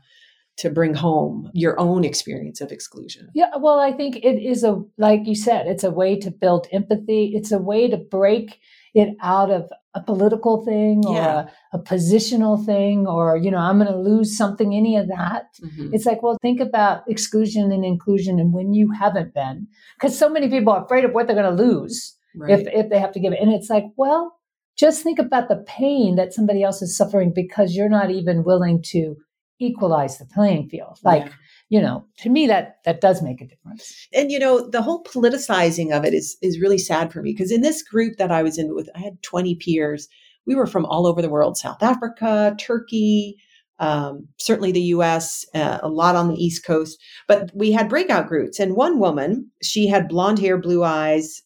to 0.55 0.69
bring 0.69 0.93
home 0.93 1.49
your 1.53 1.79
own 1.79 2.03
experience 2.03 2.61
of 2.61 2.71
exclusion. 2.71 3.27
Yeah, 3.33 3.49
well, 3.59 3.79
I 3.79 3.91
think 3.91 4.17
it 4.17 4.39
is 4.39 4.63
a 4.63 4.81
like 4.97 5.21
you 5.25 5.35
said, 5.35 5.67
it's 5.67 5.83
a 5.83 5.91
way 5.91 6.19
to 6.19 6.29
build 6.29 6.67
empathy. 6.71 7.31
It's 7.33 7.51
a 7.51 7.57
way 7.57 7.89
to 7.89 7.97
break 7.97 8.59
it 8.93 9.15
out 9.21 9.49
of 9.49 9.69
a 9.95 10.01
political 10.01 10.63
thing 10.63 11.03
or 11.05 11.15
yeah. 11.15 11.47
a, 11.73 11.77
a, 11.77 11.79
positional 11.79 12.63
thing 12.63 13.07
or 13.07 13.37
you 13.37 13.51
know 13.51 13.57
i'm 13.57 13.79
going 13.79 13.91
to 13.91 13.97
lose 13.97 14.35
something 14.35 14.73
any 14.73 14.95
of 14.95 15.07
that 15.07 15.45
mm-hmm. 15.63 15.93
it's 15.93 16.05
like 16.05 16.21
well 16.23 16.37
think 16.41 16.59
about 16.59 17.03
exclusion 17.07 17.71
and 17.71 17.85
inclusion 17.85 18.39
and 18.39 18.53
when 18.53 18.73
you 18.73 18.91
haven't 18.91 19.33
been 19.33 19.67
because 19.95 20.17
so 20.17 20.29
many 20.29 20.49
people 20.49 20.73
are 20.73 20.83
afraid 20.83 21.05
of 21.05 21.11
what 21.11 21.27
they're 21.27 21.35
going 21.35 21.57
to 21.57 21.63
lose 21.63 22.15
right. 22.35 22.59
if 22.59 22.67
if 22.67 22.89
they 22.89 22.99
have 22.99 23.11
to 23.13 23.19
give 23.19 23.33
it. 23.33 23.39
And 23.41 23.51
it's 23.51 23.69
like, 23.69 23.85
well, 23.97 24.35
just 24.77 25.03
think 25.03 25.19
about 25.19 25.49
the 25.49 25.63
pain 25.67 26.15
that 26.15 26.33
somebody 26.33 26.63
else 26.63 26.81
is 26.81 26.95
suffering 26.95 27.31
because 27.33 27.75
you're 27.75 27.89
not 27.89 28.11
even 28.11 28.43
willing 28.43 28.81
to 28.87 29.15
equalize 29.59 30.17
the 30.17 30.25
playing 30.25 30.67
field. 30.69 30.97
Like, 31.03 31.25
yeah. 31.25 31.31
you 31.69 31.81
know, 31.81 32.05
to 32.19 32.29
me 32.29 32.47
that 32.47 32.77
that 32.85 33.01
does 33.01 33.21
make 33.21 33.41
a 33.41 33.47
difference. 33.47 34.07
And 34.13 34.31
you 34.31 34.39
know, 34.39 34.69
the 34.69 34.81
whole 34.81 35.03
politicizing 35.03 35.95
of 35.95 36.05
it 36.05 36.13
is 36.13 36.37
is 36.41 36.59
really 36.59 36.77
sad 36.77 37.11
for 37.11 37.21
me 37.21 37.31
because 37.31 37.51
in 37.51 37.61
this 37.61 37.83
group 37.83 38.17
that 38.17 38.31
I 38.31 38.43
was 38.43 38.57
in 38.57 38.73
with 38.75 38.89
I 38.95 38.99
had 38.99 39.21
20 39.23 39.55
peers. 39.55 40.07
We 40.45 40.55
were 40.55 40.67
from 40.67 40.85
all 40.85 41.07
over 41.07 41.21
the 41.21 41.29
world, 41.29 41.55
South 41.55 41.81
Africa, 41.81 42.53
Turkey, 42.59 43.37
um, 43.79 44.27
certainly 44.37 44.71
the 44.71 44.81
US, 44.81 45.45
uh, 45.53 45.79
a 45.81 45.89
lot 45.89 46.15
on 46.15 46.27
the 46.27 46.35
East 46.35 46.65
Coast. 46.65 47.01
But 47.27 47.51
we 47.53 47.71
had 47.71 47.89
breakout 47.89 48.27
groups. 48.27 48.59
And 48.59 48.75
one 48.75 48.99
woman, 48.99 49.49
she 49.61 49.87
had 49.87 50.07
blonde 50.07 50.39
hair, 50.39 50.57
blue 50.57 50.83
eyes, 50.83 51.41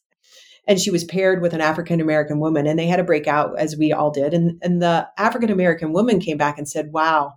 and 0.68 0.78
she 0.78 0.90
was 0.90 1.02
paired 1.02 1.40
with 1.40 1.54
an 1.54 1.62
African 1.62 2.00
American 2.00 2.38
woman. 2.38 2.66
And 2.66 2.78
they 2.78 2.86
had 2.86 3.00
a 3.00 3.04
breakout, 3.04 3.58
as 3.58 3.76
we 3.76 3.92
all 3.92 4.10
did. 4.10 4.34
And, 4.34 4.60
and 4.62 4.80
the 4.82 5.08
African 5.16 5.50
American 5.50 5.92
woman 5.92 6.20
came 6.20 6.36
back 6.36 6.58
and 6.58 6.68
said, 6.68 6.92
Wow, 6.92 7.32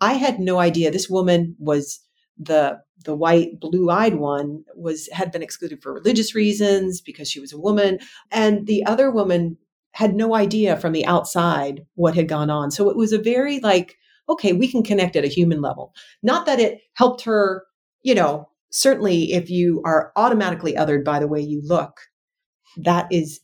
I 0.00 0.14
had 0.14 0.40
no 0.40 0.58
idea 0.58 0.90
this 0.90 1.10
woman 1.10 1.54
was 1.58 2.00
the 2.38 2.80
the 3.04 3.14
white 3.14 3.60
blue-eyed 3.60 4.16
one 4.16 4.64
was 4.74 5.08
had 5.12 5.30
been 5.30 5.42
excluded 5.42 5.82
for 5.82 5.92
religious 5.92 6.34
reasons 6.34 7.00
because 7.00 7.30
she 7.30 7.40
was 7.40 7.52
a 7.52 7.60
woman 7.60 7.98
and 8.30 8.66
the 8.66 8.84
other 8.86 9.10
woman 9.10 9.58
had 9.92 10.14
no 10.14 10.34
idea 10.34 10.76
from 10.76 10.92
the 10.92 11.04
outside 11.04 11.84
what 11.94 12.14
had 12.14 12.28
gone 12.28 12.48
on 12.48 12.70
so 12.70 12.88
it 12.88 12.96
was 12.96 13.12
a 13.12 13.18
very 13.18 13.58
like 13.60 13.96
okay 14.28 14.52
we 14.52 14.68
can 14.68 14.82
connect 14.82 15.16
at 15.16 15.24
a 15.24 15.28
human 15.28 15.60
level 15.60 15.92
not 16.22 16.46
that 16.46 16.60
it 16.60 16.80
helped 16.94 17.22
her 17.22 17.64
you 18.02 18.14
know 18.14 18.48
certainly 18.70 19.32
if 19.32 19.50
you 19.50 19.82
are 19.84 20.12
automatically 20.16 20.74
othered 20.74 21.04
by 21.04 21.18
the 21.18 21.28
way 21.28 21.40
you 21.40 21.60
look 21.64 22.00
that 22.76 23.06
is 23.10 23.40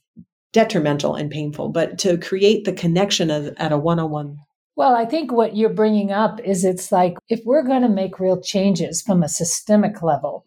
detrimental 0.53 1.15
and 1.15 1.31
painful 1.31 1.69
but 1.69 1.99
to 1.99 2.17
create 2.19 2.65
the 2.65 2.73
connection 2.73 3.31
at 3.31 3.73
a 3.73 3.79
one-on-one 3.79 4.39
well, 4.77 4.95
I 4.95 5.07
think 5.07 5.33
what 5.33 5.57
you're 5.57 5.71
bringing 5.71 6.13
up 6.13 6.39
is 6.41 6.63
it's 6.63 6.93
like 6.93 7.15
if 7.31 7.41
we're 7.47 7.65
going 7.65 7.81
to 7.81 7.89
make 7.89 8.21
real 8.21 8.39
changes 8.39 9.01
from 9.01 9.23
a 9.23 9.29
systemic 9.29 10.03
level, 10.03 10.45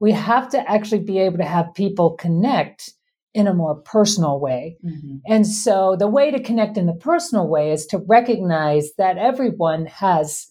we 0.00 0.12
have 0.12 0.48
to 0.50 0.70
actually 0.70 1.02
be 1.02 1.18
able 1.18 1.38
to 1.38 1.44
have 1.44 1.74
people 1.74 2.12
connect 2.12 2.92
in 3.34 3.46
a 3.46 3.54
more 3.54 3.74
personal 3.74 4.40
way. 4.40 4.78
Mm-hmm. 4.82 5.16
And 5.26 5.46
so 5.46 5.94
the 5.98 6.08
way 6.08 6.30
to 6.30 6.42
connect 6.42 6.78
in 6.78 6.86
the 6.86 6.94
personal 6.94 7.48
way 7.48 7.70
is 7.70 7.84
to 7.88 7.98
recognize 7.98 8.94
that 8.96 9.18
everyone 9.18 9.84
has 9.86 10.46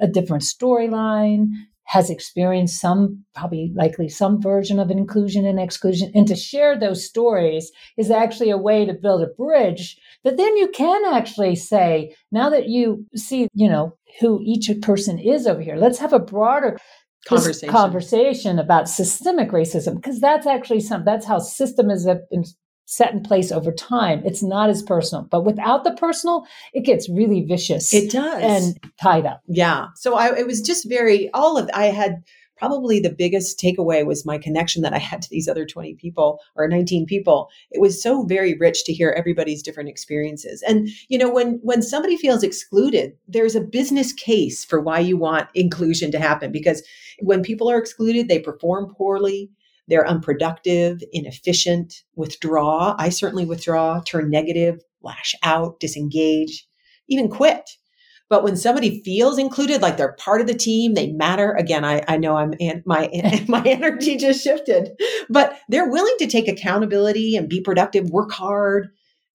a 0.00 0.06
different 0.06 0.44
storyline, 0.44 1.50
has 1.88 2.10
experienced 2.10 2.78
some, 2.78 3.24
probably 3.34 3.72
likely 3.74 4.10
some 4.10 4.42
version 4.42 4.78
of 4.78 4.90
inclusion 4.90 5.46
and 5.46 5.58
exclusion. 5.58 6.12
And 6.14 6.28
to 6.28 6.36
share 6.36 6.78
those 6.78 7.02
stories 7.02 7.72
is 7.96 8.10
actually 8.10 8.50
a 8.50 8.58
way 8.58 8.84
to 8.84 8.92
build 8.92 9.22
a 9.22 9.26
bridge 9.26 9.98
that 10.22 10.36
then 10.36 10.54
you 10.58 10.68
can 10.68 11.02
actually 11.14 11.56
say, 11.56 12.14
now 12.30 12.50
that 12.50 12.68
you 12.68 13.06
see, 13.16 13.48
you 13.54 13.70
know, 13.70 13.96
who 14.20 14.38
each 14.44 14.70
person 14.82 15.18
is 15.18 15.46
over 15.46 15.62
here, 15.62 15.76
let's 15.76 15.98
have 15.98 16.12
a 16.12 16.18
broader 16.18 16.76
conversation, 17.26 17.70
conversation 17.70 18.58
about 18.58 18.86
systemic 18.86 19.50
racism, 19.50 19.94
because 19.94 20.20
that's 20.20 20.46
actually 20.46 20.80
some, 20.80 21.06
that's 21.06 21.24
how 21.24 21.38
system 21.38 21.90
is 21.90 22.06
set 22.90 23.12
in 23.12 23.22
place 23.22 23.52
over 23.52 23.70
time. 23.70 24.22
It's 24.24 24.42
not 24.42 24.70
as 24.70 24.82
personal, 24.82 25.24
but 25.24 25.44
without 25.44 25.84
the 25.84 25.92
personal, 25.92 26.46
it 26.72 26.86
gets 26.86 27.06
really 27.06 27.42
vicious. 27.42 27.92
It 27.92 28.10
does. 28.10 28.42
And 28.42 28.78
tied 28.98 29.26
up. 29.26 29.42
Yeah. 29.46 29.88
So 29.94 30.14
I, 30.14 30.34
it 30.34 30.46
was 30.46 30.62
just 30.62 30.88
very, 30.88 31.30
all 31.34 31.58
of, 31.58 31.68
I 31.74 31.86
had 31.86 32.22
probably 32.56 32.98
the 32.98 33.10
biggest 33.10 33.60
takeaway 33.60 34.06
was 34.06 34.24
my 34.24 34.38
connection 34.38 34.80
that 34.82 34.94
I 34.94 34.98
had 34.98 35.20
to 35.20 35.28
these 35.30 35.48
other 35.48 35.66
20 35.66 35.96
people 35.96 36.40
or 36.56 36.66
19 36.66 37.04
people. 37.04 37.50
It 37.70 37.78
was 37.78 38.02
so 38.02 38.24
very 38.24 38.54
rich 38.54 38.84
to 38.84 38.92
hear 38.94 39.14
everybody's 39.16 39.62
different 39.62 39.90
experiences. 39.90 40.64
And 40.66 40.88
you 41.08 41.18
know, 41.18 41.30
when 41.30 41.60
when 41.62 41.82
somebody 41.82 42.16
feels 42.16 42.42
excluded, 42.42 43.12
there's 43.28 43.54
a 43.54 43.60
business 43.60 44.14
case 44.14 44.64
for 44.64 44.80
why 44.80 44.98
you 44.98 45.18
want 45.18 45.50
inclusion 45.54 46.10
to 46.12 46.18
happen 46.18 46.50
because 46.50 46.82
when 47.20 47.42
people 47.42 47.70
are 47.70 47.78
excluded, 47.78 48.28
they 48.28 48.38
perform 48.38 48.94
poorly, 48.94 49.50
they're 49.88 50.06
unproductive, 50.06 51.02
inefficient, 51.12 52.02
withdraw. 52.14 52.94
I 52.98 53.08
certainly 53.08 53.46
withdraw, 53.46 54.00
turn 54.02 54.30
negative, 54.30 54.80
lash 55.02 55.34
out, 55.42 55.80
disengage, 55.80 56.68
even 57.08 57.28
quit. 57.28 57.70
But 58.28 58.44
when 58.44 58.58
somebody 58.58 59.02
feels 59.02 59.38
included, 59.38 59.80
like 59.80 59.96
they're 59.96 60.12
part 60.12 60.42
of 60.42 60.46
the 60.46 60.54
team, 60.54 60.92
they 60.92 61.06
matter. 61.12 61.52
Again, 61.52 61.82
I, 61.84 62.04
I 62.06 62.18
know 62.18 62.36
I'm 62.36 62.52
my 62.84 63.08
my 63.48 63.62
energy 63.62 64.16
just 64.18 64.44
shifted, 64.44 64.90
but 65.30 65.58
they're 65.70 65.88
willing 65.88 66.14
to 66.18 66.26
take 66.26 66.46
accountability 66.46 67.36
and 67.36 67.48
be 67.48 67.60
productive, 67.62 68.10
work 68.10 68.30
hard. 68.30 68.88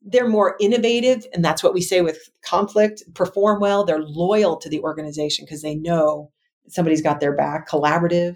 They're 0.03 0.27
more 0.27 0.55
innovative, 0.59 1.25
and 1.33 1.43
that's 1.43 1.63
what 1.63 1.73
we 1.73 1.81
say 1.81 2.01
with 2.01 2.19
conflict. 2.45 3.01
Perform 3.15 3.59
well. 3.59 3.83
They're 3.83 4.03
loyal 4.03 4.57
to 4.57 4.69
the 4.69 4.81
organization 4.81 5.45
because 5.45 5.63
they 5.63 5.75
know 5.75 6.29
somebody's 6.67 7.01
got 7.01 7.19
their 7.19 7.35
back. 7.35 7.67
Collaborative 7.67 8.35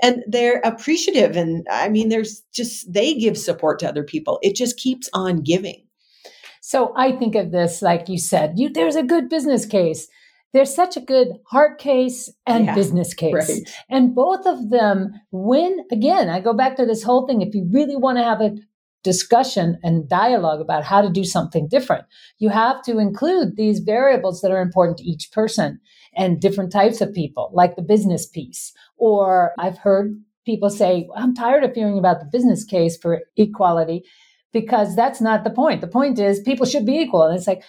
and 0.00 0.22
they're 0.26 0.60
appreciative 0.64 1.36
and 1.36 1.66
i 1.70 1.88
mean 1.88 2.08
there's 2.08 2.42
just 2.52 2.92
they 2.92 3.14
give 3.14 3.36
support 3.36 3.78
to 3.78 3.88
other 3.88 4.04
people. 4.04 4.38
It 4.42 4.56
just 4.56 4.76
keeps 4.76 5.08
on 5.12 5.42
giving. 5.42 5.84
So 6.60 6.92
i 6.96 7.12
think 7.12 7.34
of 7.34 7.50
this 7.50 7.82
like 7.82 8.08
you 8.08 8.18
said 8.18 8.58
you 8.58 8.70
there's 8.70 8.96
a 8.96 9.02
good 9.02 9.28
business 9.28 9.66
case. 9.66 10.08
There's 10.52 10.74
such 10.74 10.98
a 10.98 11.00
good 11.00 11.28
heart 11.46 11.78
case 11.78 12.30
and 12.46 12.66
yeah, 12.66 12.74
business 12.74 13.14
case. 13.14 13.32
right. 13.32 13.70
and 13.88 14.14
both 14.14 14.46
of 14.46 14.68
them 14.68 15.14
win 15.30 15.78
again. 15.90 16.28
I 16.28 16.40
go 16.40 16.52
back 16.52 16.76
to 16.76 16.84
this 16.84 17.02
whole 17.02 17.26
thing. 17.26 17.40
If 17.40 17.54
you 17.54 17.66
really 17.72 17.96
want 17.96 18.18
to 18.18 18.24
have 18.24 18.42
a 18.42 18.56
discussion 19.02 19.78
and 19.82 20.08
dialogue 20.08 20.60
about 20.60 20.84
how 20.84 21.00
to 21.00 21.10
do 21.10 21.24
something 21.24 21.66
different 21.68 22.04
you 22.38 22.48
have 22.48 22.82
to 22.82 22.98
include 22.98 23.56
these 23.56 23.80
variables 23.80 24.40
that 24.40 24.52
are 24.52 24.60
important 24.60 24.98
to 24.98 25.04
each 25.04 25.30
person 25.32 25.80
and 26.14 26.40
different 26.40 26.72
types 26.72 27.00
of 27.00 27.14
people 27.14 27.50
like 27.52 27.76
the 27.76 27.82
business 27.82 28.26
piece 28.26 28.72
or 28.96 29.52
I've 29.58 29.78
heard 29.78 30.20
people 30.44 30.70
say, 30.70 31.08
I'm 31.14 31.34
tired 31.34 31.64
of 31.64 31.74
hearing 31.74 31.98
about 31.98 32.20
the 32.20 32.26
business 32.26 32.64
case 32.64 32.96
for 32.96 33.22
equality 33.36 34.04
because 34.52 34.94
that's 34.94 35.20
not 35.20 35.44
the 35.44 35.50
point. 35.50 35.80
The 35.80 35.86
point 35.86 36.18
is 36.18 36.40
people 36.40 36.66
should 36.66 36.84
be 36.84 36.98
equal. 36.98 37.22
And 37.22 37.36
it's 37.36 37.46
like, 37.46 37.62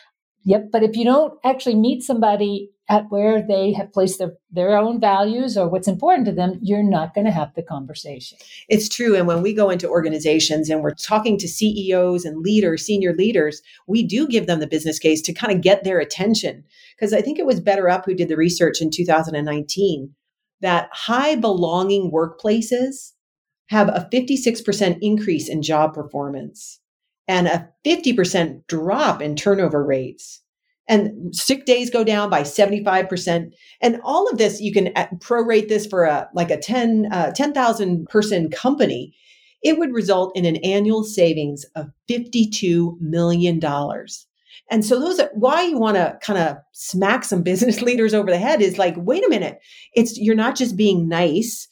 yep, 0.44 0.70
but 0.72 0.84
if 0.84 0.96
you 0.96 1.06
don't 1.06 1.38
actually 1.44 1.76
meet 1.76 2.04
somebody 2.04 2.70
at 2.90 3.06
where 3.10 3.42
they 3.42 3.72
have 3.72 3.92
placed 3.94 4.20
their, 4.20 4.34
their 4.52 4.78
own 4.78 5.00
values 5.00 5.58
or 5.58 5.70
what's 5.70 5.88
important 5.88 6.26
to 6.26 6.34
them, 6.34 6.60
you're 6.62 6.84
not 6.84 7.16
going 7.16 7.26
to 7.26 7.32
have 7.32 7.54
the 7.56 7.64
conversation. 7.64 8.38
It's 8.68 8.90
true. 8.90 9.16
And 9.16 9.26
when 9.26 9.42
we 9.42 9.54
go 9.54 9.70
into 9.70 9.88
organizations 9.88 10.70
and 10.70 10.82
we're 10.82 10.94
talking 10.94 11.38
to 11.38 11.48
CEOs 11.48 12.26
and 12.26 12.42
leaders, 12.42 12.86
senior 12.86 13.14
leaders, 13.14 13.62
we 13.88 14.04
do 14.04 14.28
give 14.28 14.48
them 14.48 14.60
the 14.60 14.68
business 14.68 15.00
case 15.00 15.22
to 15.22 15.34
kind 15.34 15.54
of 15.54 15.62
get 15.62 15.84
their 15.84 16.00
attention. 16.00 16.64
Because 16.96 17.14
I 17.14 17.22
think 17.22 17.40
it 17.40 17.46
was 17.46 17.62
BetterUp 17.62 18.04
who 18.06 18.14
did 18.14 18.28
the 18.28 18.38
research 18.38 18.82
in 18.82 18.92
2019 18.92 20.14
that 20.62 20.90
high 20.92 21.36
belonging 21.36 22.12
workplaces 22.12 23.14
have 23.68 23.90
a 23.90 24.08
56% 24.12 24.98
increase 25.02 25.48
in 25.48 25.62
job 25.62 25.94
performance 25.94 26.80
and 27.28 27.48
a 27.48 27.70
50% 27.86 28.68
drop 28.68 29.22
in 29.22 29.36
turnover 29.36 29.84
rates. 29.84 30.42
And 30.88 31.34
sick 31.34 31.66
days 31.66 31.90
go 31.90 32.04
down 32.04 32.30
by 32.30 32.42
75%. 32.42 33.54
And 33.82 34.02
all 34.04 34.28
of 34.28 34.38
this, 34.38 34.60
you 34.60 34.74
can 34.74 34.92
uh, 34.96 35.08
prorate 35.20 35.70
this 35.70 35.86
for 35.86 36.04
a 36.04 36.30
like 36.34 36.52
a 36.52 36.58
10, 36.58 37.08
uh, 37.12 37.32
10,000 37.32 38.06
person 38.08 38.50
company. 38.50 39.16
It 39.62 39.78
would 39.78 39.94
result 39.94 40.36
in 40.36 40.44
an 40.44 40.58
annual 40.58 41.06
savings 41.06 41.66
of 41.76 41.88
$52 42.10 43.00
million. 43.00 43.62
And 44.70 44.86
so 44.86 45.00
those 45.00 45.20
are 45.20 45.30
why 45.34 45.64
you 45.64 45.78
want 45.78 45.96
to 45.96 46.18
kind 46.22 46.40
of 46.40 46.58
smack 46.74 47.24
some 47.24 47.44
business 47.44 47.82
leaders 47.82 48.14
over 48.14 48.30
the 48.30 48.38
head 48.38 48.62
is 48.62 48.78
like, 48.78 48.96
wait 48.98 49.26
a 49.26 49.30
minute, 49.30 49.60
it's 49.96 50.18
you're 50.18 50.36
not 50.36 50.56
just 50.56 50.76
being 50.76 51.08
nice, 51.08 51.68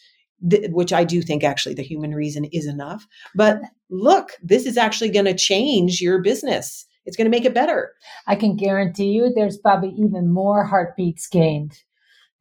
th- 0.49 0.69
which 0.71 0.93
I 0.93 1.03
do 1.03 1.21
think 1.21 1.43
actually 1.43 1.75
the 1.75 1.83
human 1.83 2.15
reason 2.15 2.45
is 2.45 2.65
enough, 2.65 3.05
but 3.35 3.59
look, 3.91 4.31
this 4.41 4.65
is 4.65 4.77
actually 4.77 5.09
going 5.09 5.25
to 5.25 5.35
change 5.35 6.01
your 6.01 6.21
business. 6.21 6.85
It's 7.05 7.17
going 7.17 7.25
to 7.25 7.35
make 7.37 7.45
it 7.45 7.53
better. 7.53 7.93
I 8.27 8.35
can 8.35 8.55
guarantee 8.55 9.11
you 9.11 9.31
there's 9.35 9.57
probably 9.57 9.89
even 9.89 10.31
more 10.31 10.63
heartbeats 10.63 11.27
gained 11.27 11.77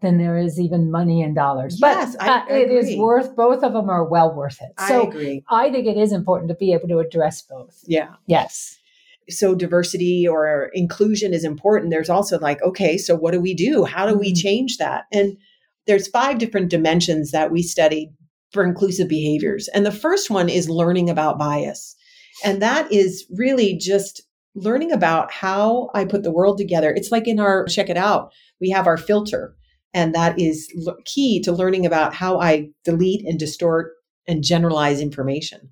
than 0.00 0.16
there 0.16 0.38
is 0.38 0.58
even 0.58 0.90
money 0.90 1.20
in 1.20 1.34
dollars. 1.34 1.78
Yes, 1.80 2.16
but 2.18 2.28
uh, 2.28 2.44
it 2.48 2.70
is 2.70 2.96
worth 2.96 3.36
both 3.36 3.62
of 3.62 3.74
them 3.74 3.90
are 3.90 4.04
well 4.04 4.34
worth 4.34 4.58
it. 4.62 4.72
So 4.88 5.02
I 5.02 5.08
agree. 5.08 5.44
I 5.50 5.70
think 5.70 5.86
it 5.86 5.98
is 5.98 6.12
important 6.12 6.48
to 6.48 6.54
be 6.54 6.72
able 6.72 6.88
to 6.88 6.98
address 7.00 7.42
both. 7.42 7.78
Yeah. 7.86 8.14
Yes 8.26 8.78
so 9.30 9.54
diversity 9.54 10.26
or 10.26 10.70
inclusion 10.74 11.32
is 11.32 11.44
important 11.44 11.90
there's 11.90 12.10
also 12.10 12.38
like 12.38 12.62
okay 12.62 12.98
so 12.98 13.14
what 13.14 13.32
do 13.32 13.40
we 13.40 13.54
do 13.54 13.84
how 13.84 14.06
do 14.06 14.18
we 14.18 14.32
mm-hmm. 14.32 14.42
change 14.42 14.76
that 14.78 15.04
and 15.12 15.36
there's 15.86 16.08
five 16.08 16.38
different 16.38 16.70
dimensions 16.70 17.30
that 17.30 17.50
we 17.50 17.62
studied 17.62 18.12
for 18.50 18.64
inclusive 18.64 19.08
behaviors. 19.08 19.68
And 19.68 19.86
the 19.86 19.92
first 19.92 20.30
one 20.30 20.48
is 20.48 20.68
learning 20.68 21.08
about 21.08 21.38
bias. 21.38 21.96
And 22.44 22.60
that 22.62 22.90
is 22.92 23.24
really 23.36 23.76
just 23.76 24.22
learning 24.56 24.90
about 24.90 25.30
how 25.30 25.88
i 25.94 26.04
put 26.04 26.24
the 26.24 26.32
world 26.32 26.58
together. 26.58 26.92
It's 26.92 27.12
like 27.12 27.28
in 27.28 27.38
our 27.38 27.66
check 27.66 27.88
it 27.88 27.96
out 27.96 28.32
we 28.60 28.70
have 28.70 28.86
our 28.86 28.96
filter. 28.96 29.54
And 29.92 30.14
that 30.14 30.38
is 30.38 30.72
key 31.04 31.40
to 31.42 31.52
learning 31.52 31.86
about 31.86 32.14
how 32.14 32.40
i 32.40 32.68
delete 32.84 33.26
and 33.26 33.38
distort 33.38 33.92
and 34.26 34.42
generalize 34.42 35.00
information. 35.00 35.70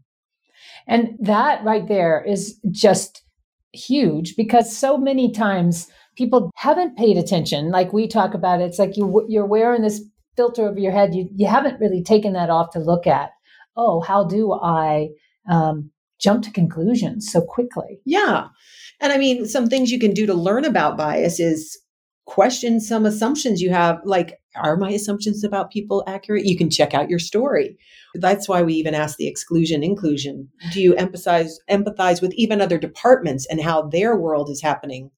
And 0.87 1.17
that 1.21 1.63
right 1.65 1.87
there 1.87 2.25
is 2.27 2.59
just 2.71 3.23
huge 3.73 4.37
because 4.37 4.75
so 4.75 4.97
many 4.97 5.31
times 5.31 5.89
people 6.17 6.51
haven't 6.57 6.97
paid 6.97 7.17
attention. 7.17 7.71
Like 7.71 7.93
we 7.93 8.09
talk 8.09 8.35
about 8.35 8.61
it, 8.61 8.65
it's 8.65 8.79
like 8.79 8.97
you, 8.97 9.25
you're 9.29 9.47
wearing 9.47 9.83
this 9.83 10.03
filter 10.39 10.69
over 10.69 10.79
your 10.79 10.93
head. 10.93 11.15
You, 11.15 11.29
you 11.35 11.49
haven't 11.49 11.81
really 11.81 12.03
taken 12.03 12.33
that 12.35 12.49
off 12.49 12.71
to 12.71 12.79
look 12.79 13.07
at, 13.09 13.31
oh, 13.77 14.01
how 14.01 14.25
do 14.25 14.53
I 14.53 15.09
um, 15.51 15.91
jump 16.21 16.45
to 16.45 16.53
conclusions 16.53 17.29
so 17.31 17.41
quickly? 17.41 18.01
Yeah. 18.07 18.47
And 19.01 19.13
I 19.13 19.19
mean, 19.19 19.47
some 19.47 19.67
things 19.67 19.91
you 19.91 19.99
can 19.99 20.13
do 20.13 20.27
to 20.27 20.35
learn 20.35 20.65
about 20.65 20.97
bias 20.97 21.41
is 21.41 21.77
question 22.27 22.79
some 22.79 23.07
assumptions 23.07 23.63
you 23.63 23.71
have 23.71 23.99
like 24.05 24.35
are 24.55 24.77
my 24.77 24.91
assumptions 24.91 25.43
about 25.43 25.71
people 25.71 26.05
accurate 26.07 26.45
you 26.45 26.59
can 26.59 26.69
check 26.69 26.93
out 26.93 27.09
your 27.09 27.19
story 27.19 27.75
that's 28.17 28.47
why 28.47 28.63
we 28.63 28.75
even 28.75 28.95
ask 28.95 29.17
the 29.17 29.27
exclusion 29.27 29.83
inclusion 29.83 30.47
do 30.75 30.83
you 30.83 30.95
emphasize 30.97 31.59
empathize 31.71 32.21
with 32.21 32.31
even 32.35 32.61
other 32.61 32.77
departments 32.77 33.47
and 33.47 33.63
how 33.63 33.81
their 33.89 34.15
world 34.15 34.51
is 34.51 34.61
happening 34.61 35.11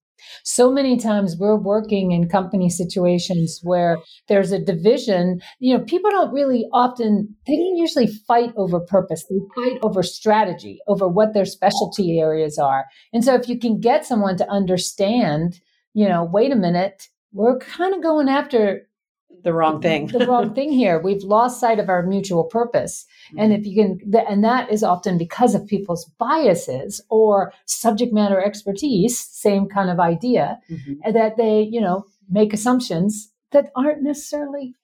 so 0.45 0.71
many 0.71 0.97
times 0.97 1.37
we're 1.39 1.57
working 1.57 2.13
in 2.13 2.29
company 2.29 2.69
situations 2.69 3.61
where 3.63 3.99
there's 4.29 4.53
a 4.53 4.59
division. 4.59 5.41
You 5.59 5.77
know 5.77 5.85
people 5.85 6.11
don't 6.11 6.33
really 6.33 6.67
often 6.73 7.35
they 7.47 7.57
don't 7.57 7.77
usually 7.77 8.07
fight 8.07 8.53
over 8.57 8.81
purpose. 8.81 9.25
They 9.29 9.41
fight 9.55 9.79
over 9.83 10.03
strategy 10.03 10.81
over 10.87 11.09
what 11.09 11.35
their 11.35 11.45
specialty 11.45 12.19
areas 12.21 12.59
are. 12.59 12.87
And 13.13 13.25
so 13.25 13.35
if 13.35 13.49
you 13.49 13.59
can 13.59 13.81
get 13.81 14.07
someone 14.07 14.37
to 14.39 14.49
understand 14.51 15.61
you 15.95 16.09
know, 16.09 16.25
wait 16.25 16.53
a 16.53 16.57
minute, 16.57 17.09
we're 17.33 17.59
kind 17.59 17.95
of 17.95 18.03
going 18.03 18.29
after 18.29 18.89
the 19.43 19.53
wrong 19.53 19.81
thing. 19.81 20.07
the 20.19 20.27
wrong 20.27 20.55
thing 20.55 20.73
here. 20.73 21.01
We've 21.01 21.23
lost 21.23 21.61
sight 21.61 21.79
of 21.79 21.89
our 21.89 22.03
mutual 22.03 22.45
purpose. 22.45 23.07
And 23.37 23.53
if 23.53 23.65
you 23.65 23.75
can, 23.75 24.15
and 24.29 24.43
that 24.45 24.71
is 24.71 24.83
often 24.83 25.19
because 25.19 25.55
of 25.55 25.67
people's 25.67 26.05
biases 26.19 27.01
or 27.09 27.53
subject 27.67 28.13
matter 28.13 28.43
expertise, 28.43 29.19
same 29.19 29.69
kind 29.69 29.91
of 29.91 30.01
idea, 30.01 30.59
mm-hmm. 30.71 31.13
that 31.13 31.37
they, 31.37 31.63
you 31.63 31.81
know, 31.81 32.05
make 32.29 32.53
assumptions 32.53 33.33
that 33.53 33.71
aren't 33.77 34.03
necessarily 34.03 34.75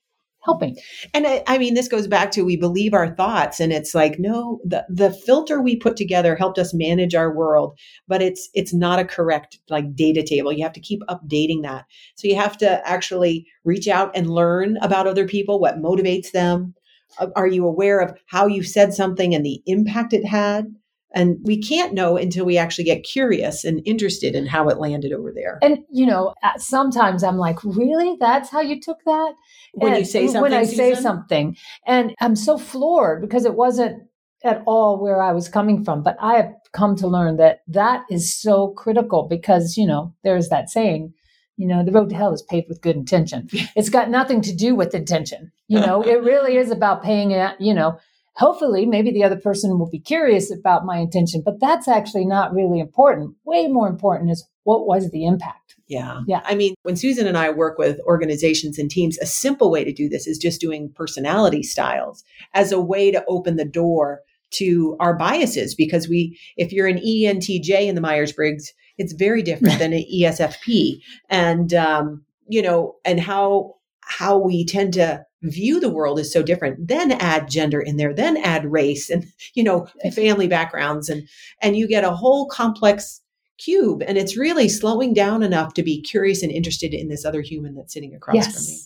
helping. 0.47 0.77
And 1.13 1.27
I, 1.27 1.43
I, 1.47 1.59
mean, 1.59 1.75
this 1.75 1.89
goes 1.89 2.07
back 2.07 2.31
to 2.31 2.43
we 2.43 2.57
believe 2.57 2.95
our 2.95 3.15
thoughts, 3.15 3.61
and 3.61 3.73
it's 3.73 3.95
like 3.95 4.19
no, 4.19 4.61
the 4.65 4.87
the 4.89 5.11
filter 5.11 5.61
we 5.61 5.77
put 5.77 5.97
together 5.97 6.35
helped 6.37 6.59
us 6.59 6.73
manage 6.73 7.15
our 7.15 7.35
world, 7.35 7.79
but 8.09 8.23
it's 8.23 8.49
it's 8.55 8.73
not 8.73 8.99
a 8.99 9.05
correct 9.05 9.59
like 9.69 9.95
data 9.95 10.23
table. 10.23 10.53
You 10.53 10.63
have 10.63 10.73
to 10.73 10.81
keep 10.81 11.01
updating 11.11 11.63
that. 11.63 11.85
So 12.15 12.29
you 12.29 12.37
have 12.37 12.57
to 12.59 12.89
actually 12.89 13.47
reach 13.65 13.89
out 13.89 14.17
and 14.17 14.31
learn 14.31 14.79
about 14.79 15.07
other 15.07 15.27
people, 15.27 15.61
what 15.61 15.83
motivates 15.83 16.31
them. 16.31 16.75
Uh, 17.19 17.29
are 17.37 17.47
you 17.47 17.67
aware 17.67 18.01
of 18.01 18.17
how 18.27 18.47
you 18.47 18.63
said 18.63 18.95
something 18.95 19.35
and 19.35 19.45
the 19.45 19.63
impact 19.67 20.13
it 20.13 20.25
had? 20.25 20.67
And 21.15 21.39
we 21.45 21.61
can't 21.61 21.95
know 21.95 22.17
until 22.17 22.45
we 22.45 22.59
actually 22.59 22.85
get 22.85 23.05
curious 23.05 23.65
and 23.65 23.81
interested 23.87 24.35
in 24.35 24.45
mm. 24.45 24.49
how 24.49 24.69
it 24.69 24.79
landed 24.79 25.13
over 25.13 25.33
there. 25.33 25.59
And, 25.63 25.79
you 25.91 26.05
know, 26.05 26.35
sometimes 26.57 27.23
I'm 27.23 27.39
like, 27.39 27.63
really? 27.65 28.17
That's 28.21 28.51
how 28.51 28.61
you 28.61 28.81
took 28.81 28.99
that? 29.07 29.35
When 29.73 29.93
and 29.93 30.01
you 30.01 30.05
say 30.05 30.27
something? 30.27 30.43
When 30.43 30.53
I 30.53 30.65
Susan? 30.65 30.77
say 30.77 30.95
something. 30.95 31.57
And 31.87 32.15
I'm 32.21 32.37
so 32.37 32.59
floored 32.59 33.21
because 33.23 33.45
it 33.45 33.55
wasn't 33.55 34.03
at 34.45 34.63
all 34.67 35.01
where 35.01 35.23
I 35.23 35.33
was 35.33 35.49
coming 35.49 35.85
from. 35.85 36.03
But 36.03 36.17
I 36.21 36.35
have 36.35 36.53
come 36.73 36.97
to 36.97 37.09
learn 37.09 37.37
that 37.37 37.61
that 37.69 38.05
is 38.11 38.35
so 38.35 38.69
critical 38.69 39.27
because, 39.29 39.77
you 39.77 39.87
know, 39.87 40.15
there's 40.23 40.49
that 40.49 40.69
saying, 40.69 41.15
you 41.57 41.67
know, 41.67 41.85
the 41.85 41.93
road 41.93 42.11
to 42.11 42.17
hell 42.17 42.35
is 42.35 42.43
paved 42.43 42.69
with 42.69 42.83
good 42.83 42.97
intention. 42.97 43.49
It's 43.77 43.89
got 43.89 44.11
nothing 44.11 44.43
to 44.43 44.55
do 44.55 44.75
with 44.75 44.95
intention. 44.95 45.53
You 45.69 45.81
know, 45.81 46.03
it 46.03 46.23
really 46.23 46.57
is 46.57 46.71
about 46.71 47.03
paying 47.03 47.33
it, 47.33 47.57
you 47.59 47.75
know, 47.75 47.99
hopefully 48.37 48.87
maybe 48.87 49.11
the 49.11 49.25
other 49.25 49.39
person 49.39 49.79
will 49.79 49.91
be 49.91 49.99
curious 49.99 50.53
about 50.53 50.85
my 50.85 50.99
intention 50.99 51.43
but 51.45 51.61
that's 51.61 51.89
actually 51.89 52.27
not 52.27 52.55
really 52.55 52.81
important. 52.81 53.35
Way 53.45 53.69
more 53.69 53.89
important 53.89 54.31
is 54.31 54.47
what 54.65 54.87
was 54.87 55.11
the 55.11 55.25
impact. 55.25 55.77
Yeah. 55.89 56.23
Yeah. 56.27 56.41
I 56.45 56.55
mean 56.55 56.75
when 56.83 56.97
susan 56.97 57.27
and 57.27 57.39
i 57.39 57.51
work 57.51 57.79
with 57.79 58.01
organizations 58.01 58.79
and 58.79 58.91
teams 58.91 59.19
a 59.19 59.27
simple 59.27 59.71
way 59.71 59.85
to 59.85 59.93
do 59.93 60.09
this 60.09 60.27
is 60.27 60.39
just 60.39 60.61
doing 60.61 60.93
personality 60.95 61.63
styles 61.63 62.25
as 62.55 62.73
a 62.73 62.81
way 62.81 63.11
to 63.11 63.25
open 63.29 63.57
the 63.57 63.65
door 63.65 64.21
to 64.51 64.97
our 65.01 65.15
biases 65.15 65.75
because 65.75 66.09
we 66.09 66.39
if 66.57 66.73
you're 66.73 66.87
an 66.87 66.99
entj 66.99 67.71
in 67.71 67.95
the 67.95 68.01
myers-briggs 68.01 68.73
it's 68.99 69.13
very 69.13 69.43
different 69.43 69.79
than 69.79 69.93
an 69.93 70.05
esfp 70.13 71.01
and 71.29 71.75
um, 71.75 72.25
you 72.49 72.63
know 72.63 72.95
and 73.05 73.21
how 73.21 73.75
how 74.01 74.39
we 74.39 74.65
tend 74.65 74.93
to 74.95 75.25
view 75.51 75.81
the 75.81 75.91
world 75.91 76.19
is 76.19 76.33
so 76.33 76.43
different 76.43 76.89
then 76.89 77.13
add 77.13 77.49
gender 77.49 77.81
in 77.81 77.97
there 77.97 78.15
then 78.15 78.37
add 78.39 78.71
race 78.71 79.11
and 79.11 79.25
you 79.55 79.63
know 79.63 79.87
family 80.15 80.49
backgrounds 80.49 81.09
and 81.09 81.29
and 81.63 81.77
you 81.77 81.87
get 81.89 82.05
a 82.05 82.13
whole 82.13 82.47
complex 82.49 83.23
cube 83.59 84.03
and 84.07 84.19
it's 84.19 84.37
really 84.37 84.69
slowing 84.69 85.15
down 85.15 85.43
enough 85.43 85.75
to 85.75 85.83
be 85.83 86.01
curious 86.03 86.43
and 86.43 86.53
interested 86.53 86.93
in 86.93 87.09
this 87.09 87.25
other 87.25 87.41
human 87.41 87.75
that's 87.75 87.93
sitting 87.93 88.15
across 88.15 88.37
yes. 88.37 88.55
from 88.55 88.67
me. 88.67 88.81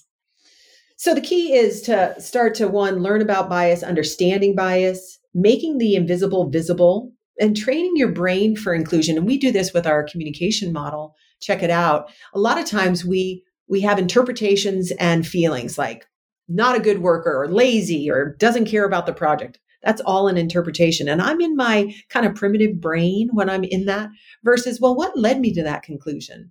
So 0.97 1.15
the 1.15 1.21
key 1.21 1.55
is 1.55 1.81
to 1.83 2.15
start 2.21 2.55
to 2.57 2.69
one 2.69 3.03
learn 3.03 3.23
about 3.23 3.49
bias 3.49 3.83
understanding 3.83 4.55
bias 4.55 5.19
making 5.35 5.79
the 5.79 5.95
invisible 5.95 6.51
visible 6.51 7.13
and 7.41 7.57
training 7.57 7.97
your 7.97 8.13
brain 8.13 8.55
for 8.55 8.75
inclusion. 8.75 9.17
And 9.17 9.27
we 9.27 9.39
do 9.39 9.51
this 9.51 9.73
with 9.73 9.87
our 9.87 10.05
communication 10.05 10.73
model. 10.73 11.15
Check 11.41 11.63
it 11.63 11.71
out. 11.71 12.11
A 12.35 12.39
lot 12.39 12.59
of 12.59 12.67
times 12.67 13.05
we 13.05 13.43
we 13.69 13.81
have 13.81 13.99
interpretations 13.99 14.91
and 14.99 15.27
feelings 15.27 15.79
like 15.79 16.07
not 16.51 16.77
a 16.77 16.81
good 16.81 17.01
worker 17.01 17.33
or 17.33 17.49
lazy 17.49 18.11
or 18.11 18.35
doesn't 18.39 18.67
care 18.67 18.85
about 18.85 19.07
the 19.07 19.13
project. 19.13 19.59
That's 19.83 20.03
all 20.03 20.29
an 20.29 20.37
interpretation. 20.37 21.09
And 21.09 21.23
I'm 21.23 21.41
in 21.41 21.57
my 21.57 21.95
kind 22.11 22.27
of 22.27 22.35
primitive 22.35 22.81
brain 22.81 23.31
when 23.33 23.49
I'm 23.49 23.65
in 23.65 23.87
that 23.87 24.11
versus, 24.45 24.81
well, 24.81 24.95
what 24.95 25.17
led 25.17 25.41
me 25.41 25.55
to 25.55 25.63
that 25.63 25.83
conclusion? 25.83 26.51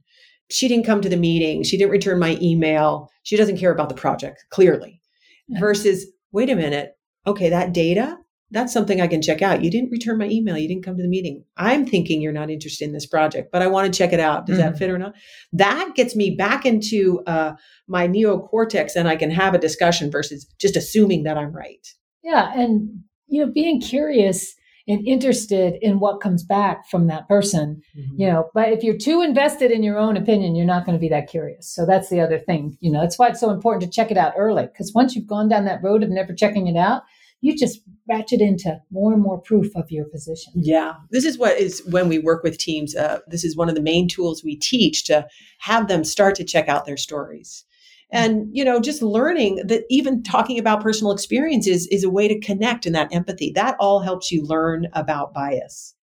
She 0.49 0.67
didn't 0.67 0.85
come 0.85 1.01
to 1.01 1.09
the 1.09 1.17
meeting. 1.17 1.61
She 1.61 1.77
didn't 1.77 1.91
return 1.91 2.17
my 2.17 2.39
email. 2.41 3.11
She 3.23 3.37
doesn't 3.37 3.57
care 3.57 3.71
about 3.71 3.89
the 3.89 3.95
project, 3.95 4.45
clearly. 4.49 4.99
Yeah. 5.47 5.59
Versus, 5.59 6.07
wait 6.31 6.49
a 6.49 6.55
minute. 6.55 6.93
Okay, 7.27 7.49
that 7.49 7.73
data, 7.73 8.17
that's 8.51 8.73
something 8.73 8.99
I 8.99 9.07
can 9.07 9.21
check 9.21 9.41
out. 9.41 9.63
You 9.63 9.69
didn't 9.69 9.91
return 9.91 10.17
my 10.17 10.27
email. 10.27 10.57
You 10.57 10.67
didn't 10.67 10.83
come 10.83 10.97
to 10.97 11.03
the 11.03 11.09
meeting. 11.09 11.43
I'm 11.57 11.85
thinking 11.85 12.21
you're 12.21 12.31
not 12.31 12.49
interested 12.49 12.85
in 12.85 12.93
this 12.93 13.05
project, 13.05 13.51
but 13.51 13.61
I 13.61 13.67
want 13.67 13.91
to 13.91 13.97
check 13.97 14.11
it 14.11 14.19
out. 14.19 14.45
Does 14.45 14.57
mm-hmm. 14.57 14.71
that 14.71 14.77
fit 14.77 14.89
or 14.89 14.97
not? 14.97 15.13
That 15.53 15.91
gets 15.95 16.15
me 16.15 16.31
back 16.31 16.65
into 16.65 17.21
uh, 17.27 17.53
my 17.87 18.07
neocortex 18.07 18.95
and 18.95 19.07
I 19.07 19.15
can 19.15 19.31
have 19.31 19.53
a 19.53 19.59
discussion 19.59 20.09
versus 20.09 20.45
just 20.59 20.75
assuming 20.75 21.23
that 21.23 21.37
I'm 21.37 21.51
right. 21.51 21.87
Yeah. 22.23 22.51
And, 22.55 23.03
you 23.27 23.45
know, 23.45 23.51
being 23.51 23.79
curious 23.79 24.55
and 24.87 25.07
interested 25.07 25.75
in 25.83 25.99
what 25.99 26.19
comes 26.19 26.43
back 26.43 26.89
from 26.89 27.05
that 27.05 27.27
person, 27.27 27.79
mm-hmm. 27.95 28.19
you 28.19 28.27
know, 28.27 28.49
but 28.55 28.69
if 28.69 28.83
you're 28.83 28.97
too 28.97 29.21
invested 29.21 29.69
in 29.69 29.83
your 29.83 29.99
own 29.99 30.17
opinion, 30.17 30.55
you're 30.55 30.65
not 30.65 30.83
going 30.83 30.97
to 30.97 31.01
be 31.01 31.09
that 31.09 31.29
curious. 31.29 31.71
So 31.71 31.85
that's 31.85 32.09
the 32.09 32.19
other 32.19 32.39
thing, 32.39 32.75
you 32.79 32.91
know, 32.91 33.01
that's 33.01 33.19
why 33.19 33.27
it's 33.27 33.39
so 33.39 33.51
important 33.51 33.83
to 33.83 33.95
check 33.95 34.09
it 34.09 34.17
out 34.17 34.33
early. 34.35 34.63
Because 34.63 34.91
once 34.95 35.15
you've 35.15 35.27
gone 35.27 35.47
down 35.47 35.65
that 35.65 35.83
road 35.83 36.01
of 36.01 36.09
never 36.09 36.33
checking 36.33 36.65
it 36.65 36.75
out, 36.75 37.03
you 37.41 37.55
just 37.55 37.79
ratchet 38.07 38.41
into 38.41 38.77
more 38.91 39.13
and 39.13 39.21
more 39.21 39.39
proof 39.39 39.73
of 39.75 39.89
your 39.89 40.05
position. 40.05 40.53
Yeah. 40.55 40.95
This 41.11 41.25
is 41.25 41.37
what 41.37 41.57
is 41.57 41.81
when 41.89 42.09
we 42.09 42.19
work 42.19 42.43
with 42.43 42.57
teams. 42.57 42.95
Uh, 42.95 43.19
this 43.27 43.43
is 43.43 43.55
one 43.55 43.69
of 43.69 43.75
the 43.75 43.81
main 43.81 44.07
tools 44.07 44.43
we 44.43 44.55
teach 44.55 45.05
to 45.05 45.27
have 45.59 45.87
them 45.87 46.03
start 46.03 46.35
to 46.35 46.43
check 46.43 46.67
out 46.67 46.85
their 46.85 46.97
stories. 46.97 47.65
And, 48.11 48.47
you 48.51 48.65
know, 48.65 48.79
just 48.79 49.03
learning 49.03 49.67
that 49.67 49.83
even 49.89 50.23
talking 50.23 50.57
about 50.57 50.81
personal 50.81 51.13
experiences 51.13 51.87
is 51.91 52.03
a 52.03 52.09
way 52.09 52.27
to 52.27 52.39
connect 52.39 52.87
in 52.87 52.93
that 52.93 53.13
empathy. 53.13 53.51
That 53.53 53.75
all 53.79 53.99
helps 53.99 54.31
you 54.31 54.43
learn 54.43 54.87
about 54.93 55.33
bias. 55.33 55.93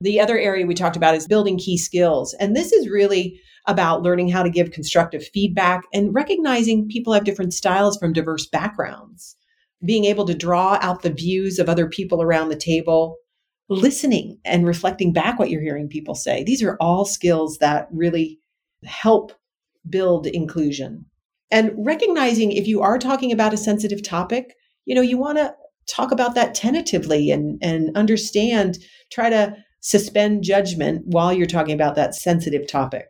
The 0.00 0.20
other 0.20 0.38
area 0.38 0.66
we 0.66 0.74
talked 0.74 0.96
about 0.96 1.14
is 1.14 1.28
building 1.28 1.56
key 1.56 1.78
skills. 1.78 2.34
And 2.34 2.54
this 2.54 2.72
is 2.72 2.88
really 2.88 3.40
about 3.66 4.02
learning 4.02 4.28
how 4.28 4.42
to 4.42 4.50
give 4.50 4.72
constructive 4.72 5.26
feedback 5.28 5.84
and 5.94 6.12
recognizing 6.12 6.88
people 6.88 7.12
have 7.12 7.24
different 7.24 7.54
styles 7.54 7.96
from 7.96 8.12
diverse 8.12 8.46
backgrounds 8.46 9.36
being 9.86 10.04
able 10.04 10.26
to 10.26 10.34
draw 10.34 10.78
out 10.82 11.02
the 11.02 11.10
views 11.10 11.58
of 11.58 11.68
other 11.68 11.88
people 11.88 12.22
around 12.22 12.48
the 12.48 12.56
table, 12.56 13.16
listening 13.68 14.38
and 14.44 14.66
reflecting 14.66 15.12
back 15.12 15.38
what 15.38 15.50
you're 15.50 15.62
hearing 15.62 15.88
people 15.88 16.14
say. 16.14 16.44
These 16.44 16.62
are 16.62 16.76
all 16.80 17.04
skills 17.04 17.58
that 17.58 17.88
really 17.92 18.38
help 18.84 19.32
build 19.88 20.26
inclusion. 20.26 21.06
And 21.50 21.72
recognizing 21.76 22.52
if 22.52 22.66
you 22.66 22.82
are 22.82 22.98
talking 22.98 23.32
about 23.32 23.54
a 23.54 23.58
sensitive 23.58 24.02
topic, 24.02 24.54
you 24.84 24.94
know, 24.94 25.00
you 25.00 25.16
want 25.16 25.38
to 25.38 25.54
talk 25.88 26.10
about 26.10 26.34
that 26.34 26.54
tentatively 26.54 27.30
and 27.30 27.58
and 27.62 27.96
understand, 27.96 28.78
try 29.12 29.30
to 29.30 29.56
suspend 29.80 30.42
judgment 30.42 31.02
while 31.06 31.32
you're 31.32 31.46
talking 31.46 31.74
about 31.74 31.94
that 31.94 32.14
sensitive 32.14 32.66
topic 32.66 33.06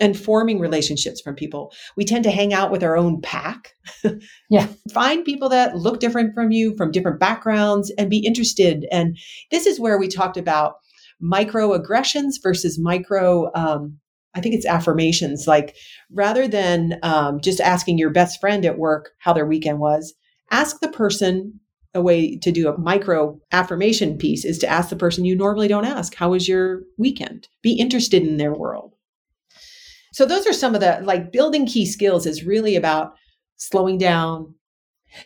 and 0.00 0.18
forming 0.18 0.58
relationships 0.58 1.20
from 1.20 1.34
people. 1.34 1.72
We 1.96 2.04
tend 2.04 2.24
to 2.24 2.30
hang 2.30 2.52
out 2.52 2.70
with 2.70 2.82
our 2.82 2.96
own 2.96 3.20
pack. 3.22 3.72
yeah. 4.50 4.68
Find 4.92 5.24
people 5.24 5.48
that 5.48 5.76
look 5.76 6.00
different 6.00 6.34
from 6.34 6.50
you, 6.50 6.76
from 6.76 6.90
different 6.90 7.18
backgrounds, 7.18 7.90
and 7.96 8.10
be 8.10 8.18
interested. 8.18 8.86
And 8.90 9.16
this 9.50 9.66
is 9.66 9.80
where 9.80 9.98
we 9.98 10.08
talked 10.08 10.36
about 10.36 10.76
microaggressions 11.22 12.34
versus 12.42 12.78
micro, 12.78 13.50
um, 13.54 13.98
I 14.34 14.40
think 14.40 14.54
it's 14.54 14.66
affirmations. 14.66 15.46
Like 15.46 15.76
rather 16.12 16.46
than 16.46 16.98
um, 17.02 17.40
just 17.40 17.60
asking 17.60 17.96
your 17.96 18.10
best 18.10 18.38
friend 18.38 18.66
at 18.66 18.78
work 18.78 19.12
how 19.18 19.32
their 19.32 19.46
weekend 19.46 19.78
was, 19.78 20.14
ask 20.50 20.80
the 20.80 20.88
person 20.88 21.58
a 21.94 22.02
way 22.02 22.36
to 22.36 22.52
do 22.52 22.68
a 22.68 22.78
micro 22.78 23.40
affirmation 23.52 24.18
piece 24.18 24.44
is 24.44 24.58
to 24.58 24.68
ask 24.68 24.90
the 24.90 24.96
person 24.96 25.24
you 25.24 25.34
normally 25.34 25.66
don't 25.68 25.86
ask, 25.86 26.14
How 26.14 26.30
was 26.30 26.46
your 26.46 26.82
weekend? 26.98 27.48
Be 27.62 27.72
interested 27.72 28.22
in 28.22 28.36
their 28.36 28.52
world. 28.52 28.95
So, 30.16 30.24
those 30.24 30.46
are 30.46 30.52
some 30.54 30.74
of 30.74 30.80
the 30.80 30.98
like 31.02 31.30
building 31.30 31.66
key 31.66 31.84
skills 31.84 32.24
is 32.24 32.42
really 32.42 32.74
about 32.74 33.12
slowing 33.58 33.98
down, 33.98 34.54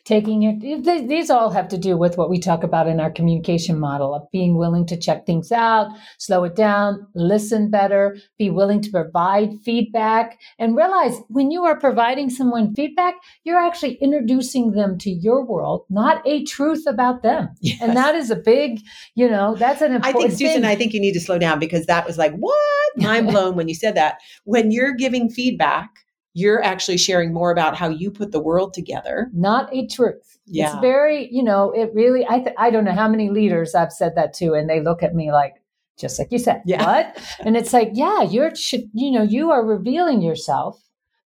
taking 0.04 0.42
it 0.42 1.08
these 1.08 1.30
all 1.30 1.50
have 1.50 1.68
to 1.68 1.78
do 1.78 1.96
with 1.96 2.16
what 2.16 2.30
we 2.30 2.38
talk 2.38 2.62
about 2.62 2.86
in 2.86 3.00
our 3.00 3.10
communication 3.10 3.78
model 3.78 4.14
of 4.14 4.30
being 4.30 4.56
willing 4.56 4.86
to 4.86 4.96
check 4.96 5.26
things 5.26 5.50
out 5.50 5.88
slow 6.18 6.44
it 6.44 6.54
down 6.54 7.06
listen 7.14 7.70
better 7.70 8.16
be 8.38 8.50
willing 8.50 8.80
to 8.80 8.90
provide 8.90 9.50
feedback 9.64 10.38
and 10.58 10.76
realize 10.76 11.16
when 11.28 11.50
you 11.50 11.64
are 11.64 11.78
providing 11.78 12.30
someone 12.30 12.74
feedback 12.74 13.14
you're 13.44 13.58
actually 13.58 13.94
introducing 13.94 14.72
them 14.72 14.96
to 14.98 15.10
your 15.10 15.44
world 15.44 15.84
not 15.88 16.22
a 16.26 16.44
truth 16.44 16.84
about 16.86 17.22
them 17.22 17.48
yes. 17.60 17.78
and 17.80 17.96
that 17.96 18.14
is 18.14 18.30
a 18.30 18.36
big 18.36 18.80
you 19.14 19.28
know 19.28 19.54
that's 19.56 19.80
an 19.80 19.92
important 19.92 20.16
i 20.16 20.18
think 20.18 20.32
susan 20.32 20.62
thing. 20.62 20.64
i 20.64 20.76
think 20.76 20.92
you 20.92 21.00
need 21.00 21.12
to 21.12 21.20
slow 21.20 21.38
down 21.38 21.58
because 21.58 21.86
that 21.86 22.06
was 22.06 22.18
like 22.18 22.34
what 22.34 22.56
mind 22.96 23.28
blown 23.28 23.56
when 23.56 23.68
you 23.68 23.74
said 23.74 23.94
that 23.94 24.18
when 24.44 24.70
you're 24.70 24.94
giving 24.94 25.28
feedback 25.28 25.90
you're 26.32 26.62
actually 26.62 26.96
sharing 26.96 27.32
more 27.32 27.50
about 27.50 27.76
how 27.76 27.88
you 27.88 28.10
put 28.10 28.32
the 28.32 28.40
world 28.40 28.72
together. 28.72 29.28
Not 29.32 29.74
a 29.74 29.86
truth. 29.86 30.38
Yeah. 30.46 30.72
It's 30.72 30.80
very, 30.80 31.28
you 31.32 31.42
know, 31.42 31.72
it 31.72 31.90
really, 31.94 32.24
I, 32.28 32.38
th- 32.40 32.56
I 32.58 32.70
don't 32.70 32.84
know 32.84 32.92
how 32.92 33.08
many 33.08 33.30
leaders 33.30 33.74
I've 33.74 33.92
said 33.92 34.14
that 34.16 34.32
to, 34.34 34.54
and 34.54 34.68
they 34.68 34.80
look 34.80 35.02
at 35.02 35.14
me 35.14 35.32
like, 35.32 35.54
just 35.98 36.18
like 36.18 36.28
you 36.30 36.38
said, 36.38 36.62
yeah. 36.64 36.84
what? 36.84 37.18
and 37.40 37.56
it's 37.56 37.72
like, 37.72 37.90
yeah, 37.92 38.22
you're, 38.22 38.52
you 38.94 39.10
know, 39.10 39.22
you 39.22 39.50
are 39.50 39.64
revealing 39.64 40.22
yourself, 40.22 40.80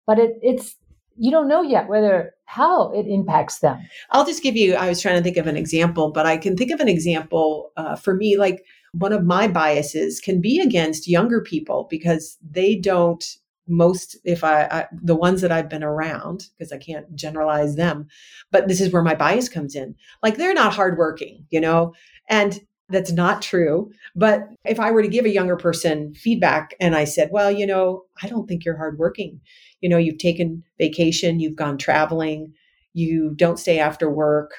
but 0.06 0.18
it, 0.18 0.38
it's, 0.42 0.76
you 1.16 1.30
don't 1.30 1.48
know 1.48 1.62
yet 1.62 1.88
whether 1.88 2.32
how 2.46 2.90
it 2.92 3.06
impacts 3.06 3.60
them. 3.60 3.78
I'll 4.10 4.26
just 4.26 4.42
give 4.42 4.56
you, 4.56 4.74
I 4.74 4.88
was 4.88 5.00
trying 5.00 5.16
to 5.16 5.22
think 5.22 5.36
of 5.36 5.46
an 5.46 5.56
example, 5.56 6.10
but 6.10 6.26
I 6.26 6.36
can 6.36 6.56
think 6.56 6.70
of 6.72 6.80
an 6.80 6.88
example 6.88 7.70
uh, 7.76 7.94
for 7.94 8.14
me, 8.14 8.36
like 8.36 8.64
one 8.92 9.12
of 9.12 9.24
my 9.24 9.48
biases 9.48 10.20
can 10.20 10.40
be 10.40 10.60
against 10.60 11.08
younger 11.08 11.40
people 11.40 11.86
because 11.90 12.36
they 12.48 12.76
don't 12.76 13.24
most 13.66 14.16
if 14.24 14.44
I, 14.44 14.64
I, 14.64 14.86
the 14.92 15.16
ones 15.16 15.40
that 15.40 15.52
i've 15.52 15.68
been 15.68 15.84
around 15.84 16.48
because 16.56 16.72
i 16.72 16.78
can't 16.78 17.14
generalize 17.14 17.76
them 17.76 18.06
but 18.50 18.68
this 18.68 18.80
is 18.80 18.92
where 18.92 19.02
my 19.02 19.14
bias 19.14 19.48
comes 19.48 19.74
in. 19.74 19.94
Like 20.22 20.36
they're 20.36 20.54
not 20.54 20.74
hardworking 20.74 21.46
you 21.50 21.60
know? 21.60 21.94
And 22.28 22.60
that's 22.90 23.12
not 23.12 23.40
true 23.40 23.90
but 24.14 24.48
if 24.64 24.78
i 24.78 24.90
were 24.90 25.02
to 25.02 25.08
give 25.08 25.24
a 25.24 25.30
younger 25.30 25.56
person 25.56 26.14
feedback 26.14 26.74
and 26.80 26.94
i 26.94 27.04
said 27.04 27.30
well 27.32 27.50
you 27.50 27.66
know 27.66 28.02
i 28.22 28.28
don't 28.28 28.46
think 28.46 28.64
you're 28.64 28.76
hardworking. 28.76 29.40
You 29.80 29.88
know 29.88 29.98
you've 29.98 30.18
taken 30.18 30.62
vacation 30.78 31.40
you've 31.40 31.56
gone 31.56 31.78
traveling 31.78 32.52
you 32.92 33.32
don't 33.36 33.58
stay 33.58 33.78
after 33.78 34.10
work 34.10 34.52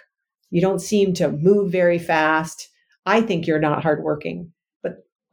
you 0.55 0.61
don't 0.61 0.79
seem 0.79 1.13
to 1.15 1.31
move 1.31 1.69
very 1.69 1.99
fast. 1.99 2.69
I 3.05 3.21
think 3.21 3.45
you're 3.45 3.59
not 3.59 3.83
hardworking 3.83 4.53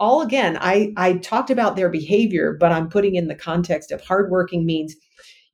all 0.03 0.21
again, 0.21 0.59
I, 0.61 0.93
I 0.97 1.19
talked 1.19 1.49
about 1.49 1.77
their 1.77 1.89
behavior, 1.89 2.57
but 2.59 2.73
I'm 2.73 2.89
putting 2.89 3.15
in 3.15 3.29
the 3.29 3.37
context 3.37 3.93
of 3.93 4.01
hardworking 4.01 4.67
means 4.67 4.97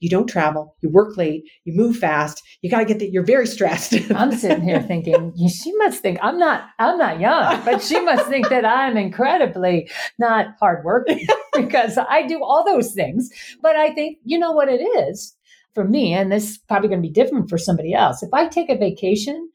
you 0.01 0.09
don't 0.09 0.27
travel, 0.27 0.75
you 0.81 0.89
work 0.89 1.19
late, 1.19 1.43
you 1.65 1.75
move 1.77 1.99
fast, 1.99 2.43
you 2.63 2.71
got 2.71 2.79
to 2.79 2.85
get 2.87 2.99
that 3.01 3.11
you're 3.11 3.27
very 3.27 3.47
stressed. 3.47 3.95
I'm 4.15 4.33
sitting 4.33 4.63
here 4.63 4.81
thinking, 4.81 5.35
she 5.49 5.71
must 5.77 6.01
think 6.01 6.19
I'm 6.23 6.39
not, 6.39 6.65
I'm 6.79 6.97
not 6.97 7.21
young, 7.21 7.63
but 7.63 7.83
she 7.83 8.01
must 8.01 8.27
think 8.29 8.49
that 8.49 8.65
I'm 8.65 8.97
incredibly 8.97 9.91
not 10.19 10.55
hardworking 10.59 11.27
because 11.55 11.99
I 11.99 12.27
do 12.27 12.43
all 12.43 12.65
those 12.65 12.95
things. 12.95 13.29
But 13.61 13.77
I 13.77 13.93
think, 13.93 14.17
you 14.25 14.39
know 14.39 14.53
what 14.53 14.71
it 14.71 14.81
is 14.81 15.37
for 15.75 15.85
me, 15.85 16.15
and 16.15 16.33
this 16.33 16.53
is 16.53 16.59
probably 16.59 16.89
going 16.89 17.03
to 17.03 17.07
be 17.07 17.13
different 17.13 17.51
for 17.51 17.59
somebody 17.59 17.93
else. 17.93 18.23
If 18.23 18.31
I 18.33 18.49
take 18.49 18.71
a 18.71 18.79
vacation, 18.79 19.51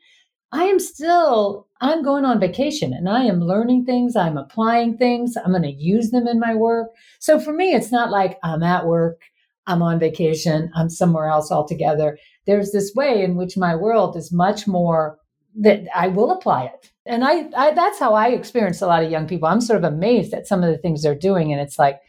I 0.54 0.66
am 0.66 0.80
still, 0.80 1.68
I'm 1.82 2.04
going 2.04 2.26
on 2.26 2.40
vacation 2.40 2.94
and 2.94 3.10
I 3.10 3.24
am 3.24 3.42
learning 3.42 3.86
things. 3.86 4.16
I'm 4.16 4.38
applying 4.38 4.98
things. 4.98 5.36
I'm 5.36 5.50
going 5.50 5.64
to 5.64 5.72
use 5.72 6.12
them 6.12 6.28
in 6.28 6.40
my 6.40 6.54
work. 6.54 6.90
So 7.20 7.40
for 7.40 7.52
me, 7.52 7.74
it's 7.74 7.92
not 7.92 8.12
like 8.12 8.38
I'm 8.44 8.62
at 8.62 8.86
work, 8.86 9.20
I'm 9.66 9.82
on 9.82 10.00
vacation, 10.00 10.72
I'm 10.76 10.92
somewhere 10.92 11.28
else 11.28 11.52
altogether. 11.52 12.20
There's 12.46 12.72
this 12.72 12.94
way 12.94 13.24
in 13.24 13.36
which 13.36 13.58
my 13.58 13.76
world 13.76 14.16
is 14.16 14.32
much 14.32 14.68
more 14.68 15.18
that 15.56 15.86
I 15.96 16.08
will 16.08 16.30
apply 16.30 16.66
it. 16.66 16.92
And 17.06 17.24
I, 17.24 17.50
I 17.58 17.72
that's 17.72 18.00
how 18.00 18.14
I 18.14 18.30
experience 18.30 18.82
a 18.82 18.88
lot 18.88 19.04
of 19.04 19.12
young 19.12 19.28
people. 19.28 19.48
I'm 19.48 19.62
sort 19.62 19.84
of 19.84 19.92
amazed 19.92 20.36
at 20.36 20.48
some 20.48 20.64
of 20.64 20.70
the 20.70 20.78
things 20.78 21.02
they're 21.02 21.16
doing. 21.16 21.52
And 21.52 21.62
it's 21.62 21.80
like, 21.80 22.00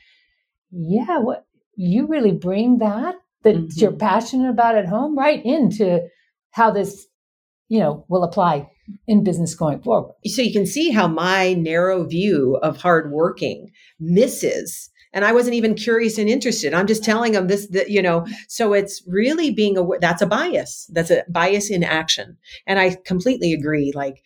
yeah, 0.71 1.19
what 1.19 1.47
you 1.77 2.07
really 2.07 2.33
bring 2.33 2.79
that 2.79 3.15
that 3.43 3.57
mm-hmm. 3.57 3.69
you're 3.77 3.93
passionate 3.93 4.51
about 4.51 4.77
at 4.77 4.87
home 4.87 5.17
right 5.17 5.45
into 5.45 6.07
how 6.51 6.71
this 6.71 7.07
you 7.75 7.81
know, 7.81 8.05
will 8.09 8.23
apply 8.23 8.71
in 9.09 9.25
business 9.25 9.53
going 9.57 9.83
forward. 9.83 10.15
So 10.27 10.43
you 10.43 10.53
can 10.53 10.65
see 10.65 10.91
how 10.91 11.09
my 11.09 11.55
narrow 11.55 12.05
view 12.05 12.57
of 12.63 12.77
hardworking 12.77 13.73
misses 13.99 14.91
and 15.13 15.25
I 15.25 15.33
wasn't 15.33 15.55
even 15.55 15.75
curious 15.75 16.19
and 16.19 16.29
interested. 16.29 16.75
I'm 16.75 16.89
just 16.89 17.05
telling 17.05 17.33
them 17.33 17.47
this, 17.47 17.69
that, 17.69 17.89
you 17.89 18.03
know, 18.03 18.27
so 18.49 18.73
it's 18.73 19.01
really 19.07 19.53
being 19.53 19.79
aware. 19.79 20.01
That's 20.01 20.23
a 20.23 20.27
bias. 20.27 20.91
That's 20.93 21.11
a 21.11 21.25
bias 21.29 21.71
in 21.71 21.85
action. 21.85 22.37
And 22.67 22.81
I 22.81 22.97
completely 23.07 23.53
agree. 23.53 23.93
Like 23.95 24.25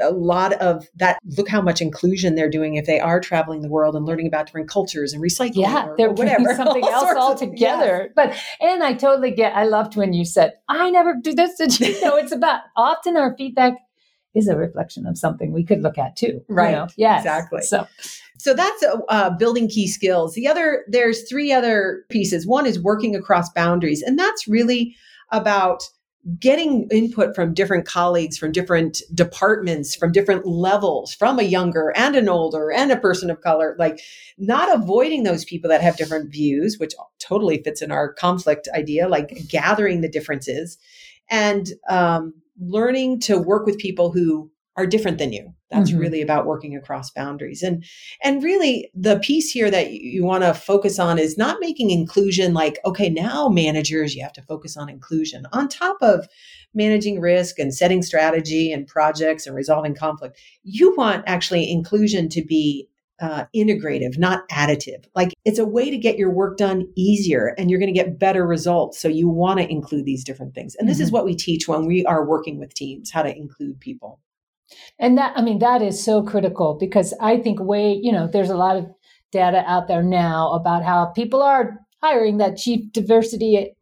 a 0.00 0.10
lot 0.10 0.54
of 0.54 0.88
that 0.96 1.18
look 1.36 1.48
how 1.48 1.60
much 1.60 1.80
inclusion 1.80 2.34
they're 2.34 2.50
doing 2.50 2.74
if 2.74 2.86
they 2.86 3.00
are 3.00 3.20
traveling 3.20 3.60
the 3.62 3.68
world 3.68 3.94
and 3.94 4.06
learning 4.06 4.26
about 4.26 4.46
different 4.46 4.68
cultures 4.68 5.12
and 5.12 5.22
recycling 5.22 5.62
yeah 5.62 5.86
or, 5.86 5.96
they're 5.96 6.08
or 6.08 6.14
whatever 6.14 6.54
something 6.56 6.84
else 6.84 7.14
altogether 7.16 8.10
but 8.16 8.34
and 8.60 8.82
i 8.82 8.92
totally 8.92 9.30
get 9.30 9.54
i 9.54 9.64
loved 9.64 9.96
when 9.96 10.12
you 10.12 10.24
said 10.24 10.54
i 10.68 10.90
never 10.90 11.14
do 11.20 11.34
this. 11.34 11.54
Did 11.58 11.78
you 11.80 12.00
know 12.00 12.16
it's 12.16 12.32
about 12.32 12.62
often 12.76 13.16
our 13.16 13.36
feedback 13.36 13.74
is 14.34 14.48
a 14.48 14.56
reflection 14.56 15.06
of 15.06 15.16
something 15.18 15.52
we 15.52 15.64
could 15.64 15.82
look 15.82 15.98
at 15.98 16.16
too 16.16 16.42
right 16.48 16.70
you 16.70 16.76
know? 16.76 16.88
yes 16.96 17.20
exactly. 17.20 17.62
so. 17.62 17.86
So 18.36 18.52
that's 18.52 18.82
uh, 18.82 18.98
uh, 19.08 19.30
building 19.30 19.68
key 19.68 19.86
skills. 19.86 20.34
The 20.34 20.48
other 20.48 20.84
there's 20.88 21.26
three 21.26 21.50
other 21.50 22.04
pieces. 22.10 22.46
One 22.46 22.66
is 22.66 22.78
working 22.78 23.14
across 23.16 23.48
boundaries 23.50 24.02
and 24.02 24.18
that's 24.18 24.46
really 24.46 24.96
about 25.30 25.84
getting 26.38 26.88
input 26.90 27.34
from 27.34 27.52
different 27.52 27.86
colleagues 27.86 28.38
from 28.38 28.50
different 28.50 29.02
departments 29.12 29.94
from 29.94 30.10
different 30.10 30.46
levels 30.46 31.14
from 31.14 31.38
a 31.38 31.42
younger 31.42 31.92
and 31.96 32.16
an 32.16 32.30
older 32.30 32.72
and 32.72 32.90
a 32.90 32.96
person 32.96 33.30
of 33.30 33.42
color 33.42 33.76
like 33.78 34.00
not 34.38 34.74
avoiding 34.74 35.22
those 35.22 35.44
people 35.44 35.68
that 35.68 35.82
have 35.82 35.98
different 35.98 36.32
views 36.32 36.78
which 36.78 36.94
totally 37.18 37.62
fits 37.62 37.82
in 37.82 37.92
our 37.92 38.12
conflict 38.12 38.68
idea 38.74 39.06
like 39.06 39.46
gathering 39.48 40.00
the 40.00 40.08
differences 40.08 40.78
and 41.30 41.72
um, 41.90 42.32
learning 42.58 43.20
to 43.20 43.38
work 43.38 43.66
with 43.66 43.78
people 43.78 44.10
who 44.10 44.50
are 44.76 44.86
different 44.86 45.18
than 45.18 45.32
you 45.32 45.52
that's 45.70 45.90
mm-hmm. 45.90 46.00
really 46.00 46.22
about 46.22 46.46
working 46.46 46.76
across 46.76 47.10
boundaries 47.10 47.62
and 47.62 47.84
and 48.22 48.42
really 48.42 48.90
the 48.94 49.18
piece 49.20 49.50
here 49.50 49.70
that 49.70 49.92
you, 49.92 50.00
you 50.02 50.24
want 50.24 50.42
to 50.42 50.54
focus 50.54 50.98
on 50.98 51.18
is 51.18 51.38
not 51.38 51.58
making 51.60 51.90
inclusion 51.90 52.54
like 52.54 52.78
okay 52.84 53.08
now 53.08 53.48
managers 53.48 54.14
you 54.14 54.22
have 54.22 54.32
to 54.32 54.42
focus 54.42 54.76
on 54.76 54.88
inclusion 54.88 55.46
on 55.52 55.68
top 55.68 55.96
of 56.00 56.26
managing 56.74 57.20
risk 57.20 57.58
and 57.58 57.74
setting 57.74 58.02
strategy 58.02 58.72
and 58.72 58.86
projects 58.86 59.46
and 59.46 59.54
resolving 59.54 59.94
conflict 59.94 60.38
you 60.62 60.94
want 60.96 61.24
actually 61.26 61.70
inclusion 61.70 62.28
to 62.28 62.44
be 62.44 62.88
uh, 63.20 63.44
integrative, 63.54 64.18
not 64.18 64.48
additive. 64.48 65.04
Like 65.14 65.32
it's 65.44 65.58
a 65.58 65.64
way 65.64 65.90
to 65.90 65.96
get 65.96 66.18
your 66.18 66.30
work 66.30 66.56
done 66.58 66.88
easier 66.96 67.54
and 67.56 67.70
you're 67.70 67.78
going 67.78 67.92
to 67.92 67.98
get 67.98 68.18
better 68.18 68.46
results. 68.46 69.00
So 69.00 69.08
you 69.08 69.28
want 69.28 69.60
to 69.60 69.70
include 69.70 70.04
these 70.04 70.24
different 70.24 70.54
things. 70.54 70.74
And 70.74 70.88
this 70.88 70.96
mm-hmm. 70.96 71.04
is 71.04 71.12
what 71.12 71.24
we 71.24 71.34
teach 71.34 71.68
when 71.68 71.86
we 71.86 72.04
are 72.06 72.26
working 72.26 72.58
with 72.58 72.74
teams, 72.74 73.10
how 73.10 73.22
to 73.22 73.34
include 73.34 73.80
people. 73.80 74.20
And 74.98 75.18
that, 75.18 75.36
I 75.36 75.42
mean, 75.42 75.58
that 75.58 75.82
is 75.82 76.02
so 76.02 76.22
critical 76.22 76.76
because 76.78 77.14
I 77.20 77.38
think 77.38 77.60
way, 77.60 77.98
you 78.00 78.12
know, 78.12 78.26
there's 78.26 78.50
a 78.50 78.56
lot 78.56 78.76
of 78.76 78.86
data 79.32 79.64
out 79.66 79.88
there 79.88 80.02
now 80.02 80.52
about 80.52 80.84
how 80.84 81.06
people 81.06 81.42
are 81.42 81.78
hiring 82.02 82.38
that 82.38 82.56
chief 82.56 82.92
diversity 82.92 83.74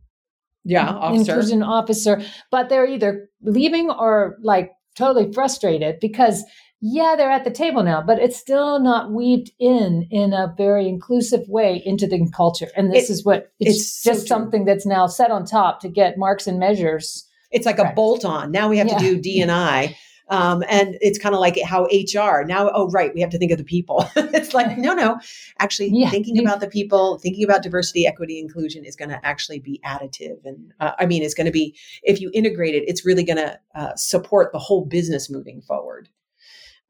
yeah, 0.65 0.89
officer. 0.89 1.33
inclusion 1.33 1.63
officer, 1.63 2.23
but 2.51 2.69
they're 2.69 2.87
either 2.87 3.29
leaving 3.43 3.91
or 3.91 4.37
like 4.43 4.73
totally 4.95 5.33
frustrated 5.33 5.99
because 6.01 6.45
yeah, 6.85 7.15
they're 7.17 7.31
at 7.31 7.45
the 7.45 7.51
table 7.51 7.85
now, 7.85 8.03
but 8.03 8.19
it's 8.19 8.37
still 8.37 8.81
not 8.81 9.13
weaved 9.13 9.53
in 9.61 10.09
in 10.11 10.33
a 10.33 10.53
very 10.57 10.89
inclusive 10.89 11.49
way 11.49 11.81
into 11.85 12.09
the 12.09 12.29
culture. 12.35 12.69
And 12.77 12.93
this 12.93 13.09
it, 13.09 13.13
is 13.13 13.25
what 13.25 13.53
it's, 13.61 13.77
it's 13.77 14.03
just 14.03 14.21
so 14.23 14.27
something 14.27 14.65
that's 14.65 14.85
now 14.85 15.07
set 15.07 15.31
on 15.31 15.45
top 15.45 15.81
to 15.81 15.89
get 15.89 16.19
marks 16.19 16.49
and 16.49 16.59
measures. 16.59 17.29
It's 17.53 17.67
like 17.67 17.77
correct. 17.77 17.93
a 17.93 17.95
bolt 17.95 18.25
on. 18.25 18.51
Now 18.51 18.69
we 18.69 18.79
have 18.79 18.89
yeah. 18.89 18.99
to 18.99 19.05
do 19.05 19.21
D 19.21 19.41
and 19.41 19.53
I 19.53 19.97
um, 20.29 20.63
and 20.69 20.97
it's 21.01 21.19
kind 21.19 21.35
of 21.35 21.41
like 21.41 21.61
how 21.63 21.85
HR 21.85 22.45
now, 22.45 22.71
oh, 22.75 22.89
right, 22.91 23.13
we 23.15 23.21
have 23.21 23.31
to 23.31 23.39
think 23.39 23.53
of 23.53 23.59
the 23.59 23.65
people. 23.65 24.09
it's 24.17 24.55
like, 24.55 24.79
no, 24.79 24.95
no, 24.95 25.19
actually 25.59 25.91
yeah. 25.93 26.11
thinking 26.11 26.39
about 26.39 26.61
the 26.61 26.69
people, 26.69 27.19
thinking 27.19 27.45
about 27.45 27.63
diversity, 27.63 28.07
equity, 28.07 28.39
inclusion 28.39 28.85
is 28.85 28.97
going 28.97 29.11
to 29.11 29.25
actually 29.27 29.59
be 29.59 29.81
additive. 29.85 30.45
And 30.45 30.73
uh, 30.81 30.93
I 30.99 31.07
mean, 31.07 31.23
it's 31.23 31.35
going 31.35 31.47
to 31.47 31.53
be, 31.53 31.77
if 32.03 32.21
you 32.21 32.31
integrate 32.33 32.75
it, 32.75 32.85
it's 32.87 33.05
really 33.05 33.25
going 33.25 33.37
to 33.37 33.59
uh, 33.75 33.95
support 33.97 34.53
the 34.53 34.59
whole 34.59 34.85
business 34.85 35.31
moving 35.31 35.61
forward. 35.61 36.09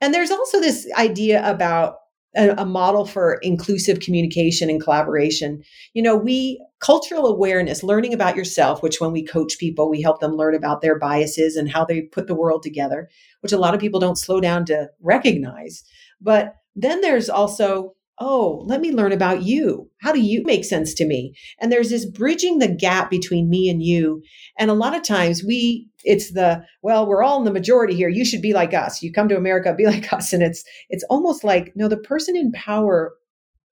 And 0.01 0.13
there's 0.13 0.31
also 0.31 0.61
this 0.61 0.89
idea 0.99 1.49
about 1.49 1.99
a, 2.37 2.51
a, 2.59 2.65
model 2.65 3.05
for 3.07 3.35
inclusive 3.35 4.01
communication 4.01 4.71
and 4.71 4.83
collaboration. 4.83 5.63
You 5.95 6.03
know, 6.03 6.17
we 6.17 6.65
cultural 6.81 7.27
awareness, 7.27 7.83
learning 7.83 8.15
about 8.15 8.37
yourself, 8.37 8.83
which 8.83 9.01
when 9.01 9.13
we 9.13 9.25
coach 9.25 9.59
people, 9.59 9.91
we 9.91 10.03
help 10.03 10.21
them 10.21 10.33
learn 10.37 10.55
about 10.55 10.81
their 10.81 10.99
biases 10.99 11.57
and 11.57 11.71
how 11.71 11.85
they 11.85 12.03
put 12.03 12.27
the 12.27 12.35
world 12.35 12.63
together, 12.63 13.09
which 13.41 13.53
a 13.53 13.59
lot 13.59 13.75
of 13.75 13.81
people 13.81 14.01
don't 14.01 14.19
slow 14.19 14.41
down 14.41 14.65
to 14.67 14.89
recognize. 15.01 15.85
But 16.21 16.57
then 16.75 17.01
there's 17.01 17.29
also 17.29 17.95
oh, 18.25 18.63
let 18.67 18.81
me 18.81 18.93
learn 18.93 19.11
about 19.11 19.43
you. 19.43 19.91
How 20.01 20.13
do 20.13 20.21
you 20.21 20.45
make 20.45 20.65
sense 20.65 20.95
to 20.95 21.05
me? 21.05 21.35
And 21.61 21.73
there's 21.73 21.91
this 21.91 22.07
bridging 22.07 22.61
the 22.61 22.69
gap 22.69 23.11
between 23.11 23.51
me 23.51 23.69
and 23.69 23.83
you. 23.83 24.23
And 24.57 24.71
a 24.71 24.75
lot 24.75 24.95
of 24.95 25.03
times 25.03 25.43
we, 25.43 25.89
it's 26.05 26.33
the, 26.33 26.65
well, 26.83 27.05
we're 27.05 27.25
all 27.25 27.39
in 27.39 27.45
the 27.45 27.53
majority 27.53 27.97
here. 27.97 28.09
You 28.09 28.25
should 28.25 28.41
be 28.41 28.53
like 28.53 28.75
us. 28.75 29.03
You 29.03 29.13
come 29.13 29.29
to 29.29 29.37
America, 29.37 29.75
be 29.75 29.87
like 29.95 30.13
us. 30.13 30.33
And 30.33 30.41
it's, 30.41 30.63
it's 30.89 31.05
almost 31.11 31.43
like, 31.43 31.73
no, 31.75 31.89
the 31.89 31.97
person 31.97 32.37
in 32.37 32.53
power 32.53 33.13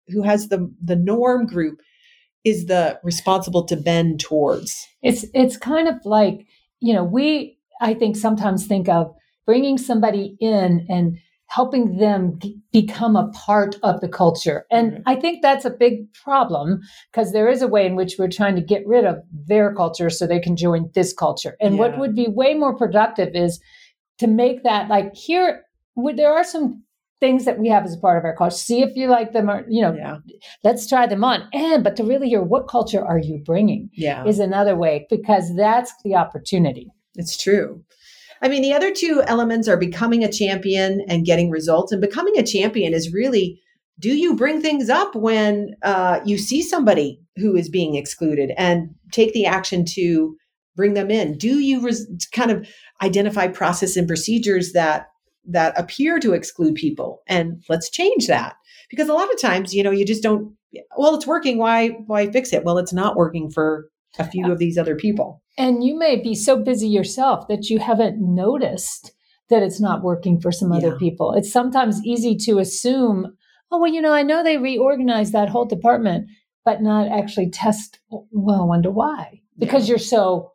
who 0.08 0.24
has 0.24 0.48
the, 0.48 0.74
the 0.82 0.96
norm 0.96 1.46
group 1.46 1.82
is 2.46 2.68
the 2.68 2.98
responsible 3.04 3.66
to 3.66 3.76
bend 3.76 4.22
towards. 4.22 4.88
It's, 5.04 5.26
it's 5.34 5.58
kind 5.58 5.90
of 5.90 5.96
like, 6.06 6.46
you 6.80 6.94
know, 6.94 7.04
we, 7.04 7.58
I 7.82 7.94
think 7.94 8.16
sometimes 8.16 8.66
think 8.66 8.88
of 8.88 9.14
bringing 9.46 9.78
somebody 9.78 10.38
in 10.40 10.86
and 10.88 11.18
helping 11.48 11.98
them 11.98 12.38
g- 12.40 12.58
become 12.72 13.16
a 13.16 13.30
part 13.30 13.76
of 13.84 14.02
the 14.02 14.08
culture. 14.08 14.66
And 14.70 14.92
mm-hmm. 14.92 15.02
I 15.06 15.16
think 15.16 15.42
that's 15.42 15.66
a 15.66 15.70
big 15.70 16.12
problem 16.14 16.82
because 17.12 17.32
there 17.32 17.50
is 17.50 17.62
a 17.62 17.68
way 17.68 17.86
in 17.86 17.96
which 17.96 18.16
we're 18.20 18.30
trying 18.30 18.56
to 18.56 18.62
get 18.62 18.86
rid 18.86 19.06
of 19.06 19.18
their 19.32 19.74
culture 19.74 20.10
so 20.10 20.28
they 20.28 20.40
can 20.40 20.56
join 20.56 20.90
this 20.94 21.14
culture. 21.14 21.56
And 21.60 21.76
yeah. 21.76 21.80
what 21.80 21.98
would 21.98 22.16
be 22.16 22.28
way 22.28 22.54
more 22.54 22.76
productive 22.76 23.36
is 23.36 23.60
to 24.20 24.28
make 24.28 24.64
that 24.64 24.90
like 24.90 25.16
here, 25.16 25.64
there 26.16 26.34
are 26.34 26.44
some 26.44 26.84
things 27.20 27.46
that 27.46 27.58
we 27.58 27.68
have 27.70 27.86
as 27.86 27.96
a 27.96 28.00
part 28.00 28.18
of 28.18 28.26
our 28.26 28.36
culture. 28.36 28.56
See 28.56 28.82
if 28.82 28.96
you 28.96 29.08
like 29.08 29.34
them 29.34 29.50
or, 29.50 29.66
you 29.68 29.82
know, 29.82 29.94
yeah. 29.94 30.18
let's 30.64 30.88
try 30.88 31.08
them 31.08 31.24
on. 31.24 31.48
And, 31.54 31.84
but 31.84 31.96
to 31.96 32.04
really 32.04 32.30
hear 32.30 32.44
what 32.44 32.68
culture 32.68 33.04
are 33.04 33.18
you 33.18 33.42
bringing 33.44 33.90
yeah. 33.94 34.26
is 34.26 34.40
another 34.40 34.76
way 34.76 35.08
because 35.10 35.56
that's 35.56 35.94
the 36.04 36.16
opportunity. 36.16 36.92
It's 37.16 37.42
true. 37.42 37.84
I 38.42 38.50
mean, 38.50 38.62
the 38.62 38.74
other 38.74 38.94
two 38.94 39.24
elements 39.28 39.68
are 39.68 39.78
becoming 39.78 40.24
a 40.24 40.32
champion 40.32 41.04
and 41.08 41.26
getting 41.26 41.50
results. 41.50 41.92
And 41.92 42.02
becoming 42.02 42.38
a 42.38 42.44
champion 42.44 42.94
is 42.94 43.14
really 43.14 43.62
do 44.00 44.16
you 44.16 44.36
bring 44.36 44.62
things 44.62 44.90
up 44.90 45.16
when 45.16 45.76
uh, 45.82 46.20
you 46.24 46.38
see 46.38 46.62
somebody 46.62 47.20
who 47.38 47.56
is 47.56 47.68
being 47.68 47.96
excluded 47.96 48.52
and 48.56 48.94
take 49.12 49.34
the 49.34 49.46
action 49.46 49.86
to 49.86 50.36
bring 50.76 50.94
them 50.94 51.10
in? 51.10 51.38
Do 51.38 51.60
you 51.60 51.82
res- 51.82 52.08
kind 52.32 52.52
of 52.52 52.68
identify 53.02 53.48
process 53.48 53.96
and 53.96 54.08
procedures 54.08 54.74
that 54.74 55.08
that 55.50 55.80
appear 55.80 56.20
to 56.20 56.34
exclude 56.34 56.76
people 56.76 57.22
and 57.28 57.64
let's 57.70 57.90
change 57.90 58.28
that 58.28 58.56
because 58.90 59.08
a 59.08 59.14
lot 59.14 59.32
of 59.32 59.40
times 59.40 59.74
you 59.74 59.82
know 59.82 59.92
you 59.92 60.06
just 60.06 60.22
don't 60.22 60.54
well 60.98 61.16
it's 61.16 61.26
working 61.26 61.58
why 61.58 61.88
why 62.08 62.30
fix 62.30 62.52
it 62.52 62.66
well 62.66 62.78
it's 62.78 62.92
not 62.92 63.16
working 63.16 63.50
for 63.50 63.88
a 64.20 64.24
few 64.24 64.52
of 64.52 64.60
these 64.60 64.78
other 64.78 64.96
people. 64.96 65.42
And 65.58 65.84
you 65.84 65.98
may 65.98 66.16
be 66.16 66.36
so 66.36 66.62
busy 66.62 66.88
yourself 66.88 67.48
that 67.48 67.70
you 67.70 67.80
haven't 67.80 68.18
noticed 68.20 69.12
that 69.50 69.64
it's 69.64 69.80
not 69.80 70.04
working 70.04 70.40
for 70.40 70.52
some 70.52 70.72
yeah. 70.72 70.80
other 70.80 70.98
people. 70.98 71.34
It's 71.34 71.52
sometimes 71.52 72.06
easy 72.06 72.36
to 72.46 72.60
assume, 72.60 73.36
oh, 73.72 73.80
well, 73.80 73.92
you 73.92 74.02
know, 74.02 74.14
I 74.14 74.24
know 74.24 74.44
they 74.44 74.58
reorganized 74.58 75.34
that 75.34 75.50
whole 75.50 75.66
department, 75.66 76.30
but 76.66 76.82
not 76.82 77.08
actually 77.08 77.50
test, 77.50 78.00
well, 78.10 78.62
I 78.62 78.66
wonder 78.66 78.92
why. 78.92 79.42
Because 79.58 79.88
yeah. 79.88 79.94
you're 79.94 80.00
so, 80.00 80.52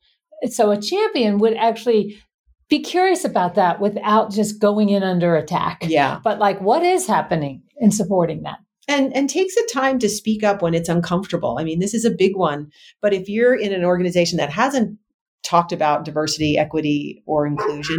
so 0.46 0.70
a 0.70 0.81
champion 0.81 1.38
would 1.38 1.57
actually 1.57 2.22
be 2.68 2.81
curious 2.81 3.25
about 3.25 3.55
that 3.57 3.81
without 3.81 4.31
just 4.31 4.61
going 4.61 4.88
in 4.88 5.03
under 5.03 5.37
attack. 5.37 5.85
Yeah. 5.87 6.20
But 6.22 6.38
like, 6.38 6.61
what 6.61 6.83
is 6.83 7.07
happening 7.07 7.62
in 7.79 7.90
supporting 7.90 8.42
that? 8.42 8.59
And 8.88 9.14
and 9.14 9.31
takes 9.31 9.55
the 9.55 9.68
time 9.73 9.99
to 10.01 10.09
speak 10.09 10.42
up 10.42 10.62
when 10.62 10.75
it's 10.75 10.88
uncomfortable. 10.88 11.57
I 11.59 11.64
mean, 11.64 11.79
this 11.79 11.95
is 11.95 12.05
a 12.05 12.11
big 12.11 12.37
one, 12.37 12.71
but 13.01 13.12
if 13.12 13.29
you're 13.29 13.55
in 13.55 13.73
an 13.73 13.85
organization 13.85 14.38
that 14.38 14.51
hasn't 14.51 14.99
talked 15.45 15.73
about 15.73 16.05
diversity, 16.05 16.57
equity, 16.57 17.23
or 17.27 17.47
inclusion, 17.47 17.99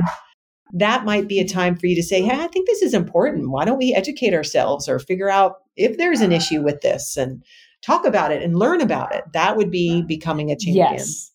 that 0.73 1.05
might 1.05 1.27
be 1.27 1.39
a 1.39 1.47
time 1.47 1.75
for 1.75 1.87
you 1.87 1.95
to 1.95 2.03
say, 2.03 2.21
"Hey, 2.21 2.41
I 2.41 2.47
think 2.47 2.67
this 2.67 2.81
is 2.81 2.93
important. 2.93 3.51
Why 3.51 3.65
don't 3.65 3.77
we 3.77 3.93
educate 3.93 4.33
ourselves 4.33 4.87
or 4.89 4.99
figure 4.99 5.29
out 5.29 5.55
if 5.75 5.97
there's 5.97 6.21
an 6.21 6.31
issue 6.31 6.63
with 6.63 6.81
this 6.81 7.17
and 7.17 7.43
talk 7.81 8.05
about 8.05 8.31
it 8.31 8.41
and 8.41 8.57
learn 8.57 8.81
about 8.81 9.13
it?" 9.13 9.23
That 9.33 9.57
would 9.57 9.71
be 9.71 10.01
becoming 10.01 10.51
a 10.51 10.55
champion. 10.55 10.93
Yes. 10.93 11.31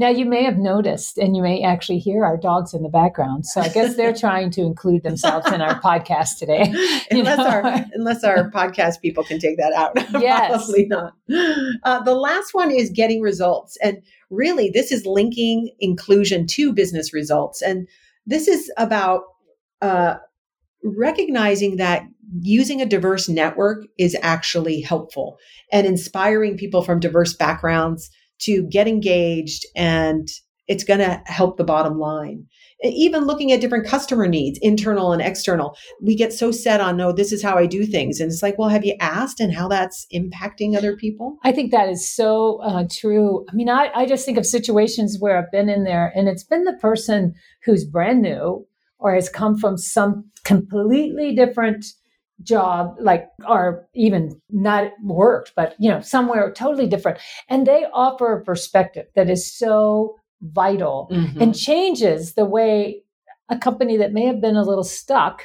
Now, 0.00 0.10
you 0.10 0.26
may 0.26 0.44
have 0.44 0.58
noticed, 0.58 1.18
and 1.18 1.36
you 1.36 1.42
may 1.42 1.62
actually 1.62 1.98
hear 1.98 2.24
our 2.24 2.36
dogs 2.36 2.72
in 2.72 2.84
the 2.84 2.88
background. 2.88 3.46
So 3.46 3.60
I 3.60 3.68
guess 3.68 3.96
they're 3.96 4.14
trying 4.16 4.52
to 4.52 4.60
include 4.60 5.02
themselves 5.02 5.50
in 5.50 5.60
our 5.60 5.80
podcast 5.80 6.38
today. 6.38 6.72
unless 7.10 7.38
our 7.40 7.64
unless 7.94 8.22
our 8.22 8.48
podcast 8.50 9.00
people 9.00 9.24
can 9.24 9.40
take 9.40 9.56
that 9.56 9.72
out, 9.72 9.92
yes. 10.22 10.50
probably 10.50 10.86
not. 10.86 11.14
Uh, 11.82 12.00
the 12.02 12.14
last 12.14 12.54
one 12.54 12.70
is 12.70 12.90
getting 12.90 13.20
results, 13.20 13.76
and 13.82 14.00
really, 14.30 14.70
this 14.70 14.92
is 14.92 15.04
linking 15.04 15.74
inclusion 15.80 16.46
to 16.46 16.72
business 16.72 17.12
results, 17.12 17.60
and 17.60 17.88
this 18.24 18.46
is 18.46 18.70
about 18.76 19.22
uh, 19.82 20.16
recognizing 20.84 21.76
that 21.76 22.04
using 22.40 22.80
a 22.80 22.86
diverse 22.86 23.28
network 23.28 23.84
is 23.98 24.16
actually 24.22 24.80
helpful 24.80 25.38
and 25.72 25.86
inspiring 25.86 26.56
people 26.56 26.82
from 26.82 27.00
diverse 27.00 27.34
backgrounds 27.34 28.10
to 28.40 28.62
get 28.64 28.88
engaged 28.88 29.66
and 29.76 30.28
it's 30.68 30.84
going 30.84 31.00
to 31.00 31.20
help 31.24 31.56
the 31.56 31.64
bottom 31.64 31.98
line. 31.98 32.46
Even 32.84 33.24
looking 33.24 33.50
at 33.50 33.60
different 33.60 33.86
customer 33.86 34.28
needs, 34.28 34.58
internal 34.62 35.12
and 35.12 35.20
external, 35.20 35.76
we 36.00 36.14
get 36.14 36.32
so 36.32 36.52
set 36.52 36.80
on, 36.80 36.96
no, 36.96 37.10
this 37.10 37.32
is 37.32 37.42
how 37.42 37.56
I 37.56 37.66
do 37.66 37.84
things. 37.84 38.20
And 38.20 38.30
it's 38.30 38.42
like, 38.42 38.56
well, 38.56 38.68
have 38.68 38.84
you 38.84 38.94
asked 39.00 39.40
and 39.40 39.52
how 39.52 39.66
that's 39.66 40.06
impacting 40.14 40.76
other 40.76 40.94
people? 40.94 41.38
I 41.42 41.50
think 41.50 41.72
that 41.72 41.88
is 41.88 42.08
so 42.08 42.60
uh, 42.62 42.84
true. 42.88 43.44
I 43.50 43.54
mean, 43.54 43.68
I, 43.68 43.90
I 43.94 44.06
just 44.06 44.24
think 44.24 44.38
of 44.38 44.46
situations 44.46 45.16
where 45.18 45.38
I've 45.38 45.50
been 45.50 45.68
in 45.68 45.82
there 45.82 46.12
and 46.14 46.28
it's 46.28 46.44
been 46.44 46.64
the 46.64 46.78
person 46.80 47.34
who's 47.64 47.84
brand 47.84 48.22
new 48.22 48.64
or 49.00 49.14
has 49.14 49.28
come 49.28 49.58
from 49.58 49.76
some 49.76 50.30
completely 50.44 51.34
different 51.34 51.84
job 52.42 52.96
like 53.00 53.28
or 53.48 53.88
even 53.94 54.40
not 54.50 54.92
worked 55.02 55.52
but 55.56 55.74
you 55.78 55.90
know 55.90 56.00
somewhere 56.00 56.52
totally 56.52 56.86
different 56.86 57.18
and 57.48 57.66
they 57.66 57.84
offer 57.92 58.32
a 58.32 58.44
perspective 58.44 59.06
that 59.16 59.28
is 59.28 59.52
so 59.52 60.16
vital 60.40 61.08
mm-hmm. 61.10 61.40
and 61.40 61.56
changes 61.56 62.34
the 62.34 62.44
way 62.44 63.02
a 63.48 63.58
company 63.58 63.96
that 63.96 64.12
may 64.12 64.24
have 64.24 64.40
been 64.40 64.56
a 64.56 64.62
little 64.62 64.84
stuck 64.84 65.42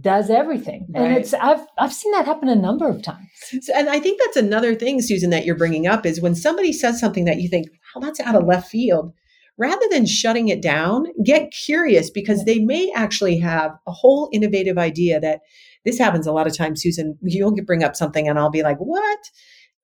does 0.00 0.30
everything 0.30 0.86
right. 0.90 1.02
and 1.02 1.16
it's 1.16 1.34
i've 1.34 1.66
i've 1.78 1.92
seen 1.92 2.12
that 2.12 2.26
happen 2.26 2.48
a 2.48 2.54
number 2.54 2.88
of 2.88 3.02
times 3.02 3.26
so, 3.62 3.72
and 3.74 3.88
i 3.88 3.98
think 3.98 4.20
that's 4.24 4.36
another 4.36 4.74
thing 4.74 5.00
susan 5.00 5.30
that 5.30 5.44
you're 5.44 5.56
bringing 5.56 5.86
up 5.88 6.06
is 6.06 6.20
when 6.20 6.34
somebody 6.34 6.72
says 6.72 7.00
something 7.00 7.24
that 7.24 7.40
you 7.40 7.48
think 7.48 7.66
well 7.94 8.02
that's 8.02 8.20
out 8.20 8.34
of 8.36 8.44
left 8.44 8.68
field 8.68 9.12
rather 9.58 9.86
than 9.90 10.06
shutting 10.06 10.48
it 10.48 10.60
down 10.60 11.06
get 11.24 11.50
curious 11.50 12.10
because 12.10 12.44
they 12.44 12.58
may 12.58 12.92
actually 12.94 13.38
have 13.38 13.72
a 13.86 13.92
whole 13.92 14.28
innovative 14.32 14.78
idea 14.78 15.18
that 15.18 15.40
this 15.86 15.98
happens 15.98 16.26
a 16.26 16.32
lot 16.32 16.46
of 16.46 16.54
times, 16.54 16.82
Susan. 16.82 17.16
You'll 17.22 17.56
bring 17.64 17.82
up 17.82 17.96
something 17.96 18.28
and 18.28 18.38
I'll 18.38 18.50
be 18.50 18.62
like, 18.62 18.76
what? 18.76 19.20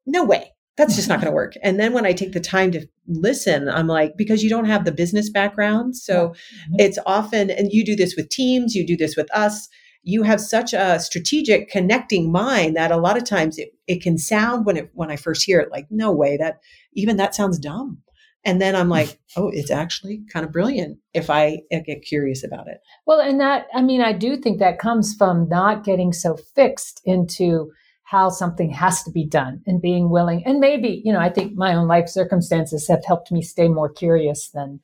No 0.05 0.25
way. 0.25 0.53
That's 0.77 0.97
just 0.97 1.09
not 1.09 1.21
going 1.21 1.31
to 1.31 1.35
work. 1.35 1.53
And 1.62 1.79
then 1.79 1.93
when 1.93 2.07
I 2.07 2.12
take 2.12 2.33
the 2.33 2.41
time 2.41 2.73
to 2.73 2.87
listen, 3.07 3.69
I'm 3.69 3.87
like, 3.87 4.15
because 4.17 4.43
you 4.43 4.51
don't 4.51 4.65
have 4.65 4.85
the 4.85 4.93
business 4.93 5.31
background. 5.31 5.97
So 5.97 6.29
mm-hmm. 6.29 6.75
it's 6.79 6.99
often, 7.05 7.51
and 7.51 7.69
you 7.71 7.85
do 7.85 7.95
this 7.95 8.17
with 8.17 8.31
teams, 8.31 8.75
you 8.75 8.87
do 8.87 8.97
this 8.97 9.15
with 9.17 9.31
us. 9.35 9.69
You 10.03 10.23
have 10.23 10.41
such 10.41 10.73
a 10.73 10.99
strategic 10.99 11.69
connecting 11.69 12.33
mind 12.33 12.75
that 12.77 12.91
a 12.91 12.97
lot 12.97 13.17
of 13.17 13.25
times 13.25 13.59
it, 13.59 13.69
it 13.87 14.03
can 14.03 14.19
sound 14.19 14.67
when 14.67 14.77
it, 14.77 14.91
when 14.95 15.11
I 15.11 15.17
first 15.17 15.45
hear 15.45 15.61
it, 15.61 15.71
like, 15.71 15.87
no 15.91 16.11
way 16.11 16.37
that 16.38 16.59
even 16.95 17.19
that 17.19 17.35
sounds 17.35 17.59
dumb. 17.59 17.99
And 18.44 18.61
then 18.61 18.74
I'm 18.74 18.88
like, 18.88 19.20
oh, 19.37 19.50
it's 19.52 19.70
actually 19.70 20.22
kind 20.33 20.44
of 20.44 20.52
brilliant 20.52 20.98
if 21.14 21.31
I 21.31 21.61
get 21.70 22.02
curious 22.02 22.42
about 22.42 22.66
it. 22.66 22.81
Well, 23.07 23.20
and 23.20 23.40
that, 23.40 23.66
I 23.72 23.83
mean, 23.83 24.00
I 24.00 24.12
do 24.12 24.37
think 24.37 24.59
that 24.59 24.81
comes 24.81 25.14
from 25.14 25.48
not 25.48 25.85
getting 25.85 26.12
so 26.12 26.37
fixed 26.55 27.00
into 27.05 27.70
how 28.02 28.28
something 28.28 28.70
has 28.70 29.02
to 29.05 29.11
be 29.11 29.24
done 29.24 29.62
and 29.66 29.81
being 29.81 30.11
willing. 30.11 30.42
And 30.44 30.59
maybe, 30.59 31.00
you 31.05 31.12
know, 31.12 31.20
I 31.20 31.31
think 31.31 31.55
my 31.55 31.74
own 31.74 31.87
life 31.87 32.09
circumstances 32.09 32.88
have 32.88 33.05
helped 33.05 33.31
me 33.31 33.42
stay 33.42 33.68
more 33.68 33.88
curious 33.88 34.50
than 34.50 34.81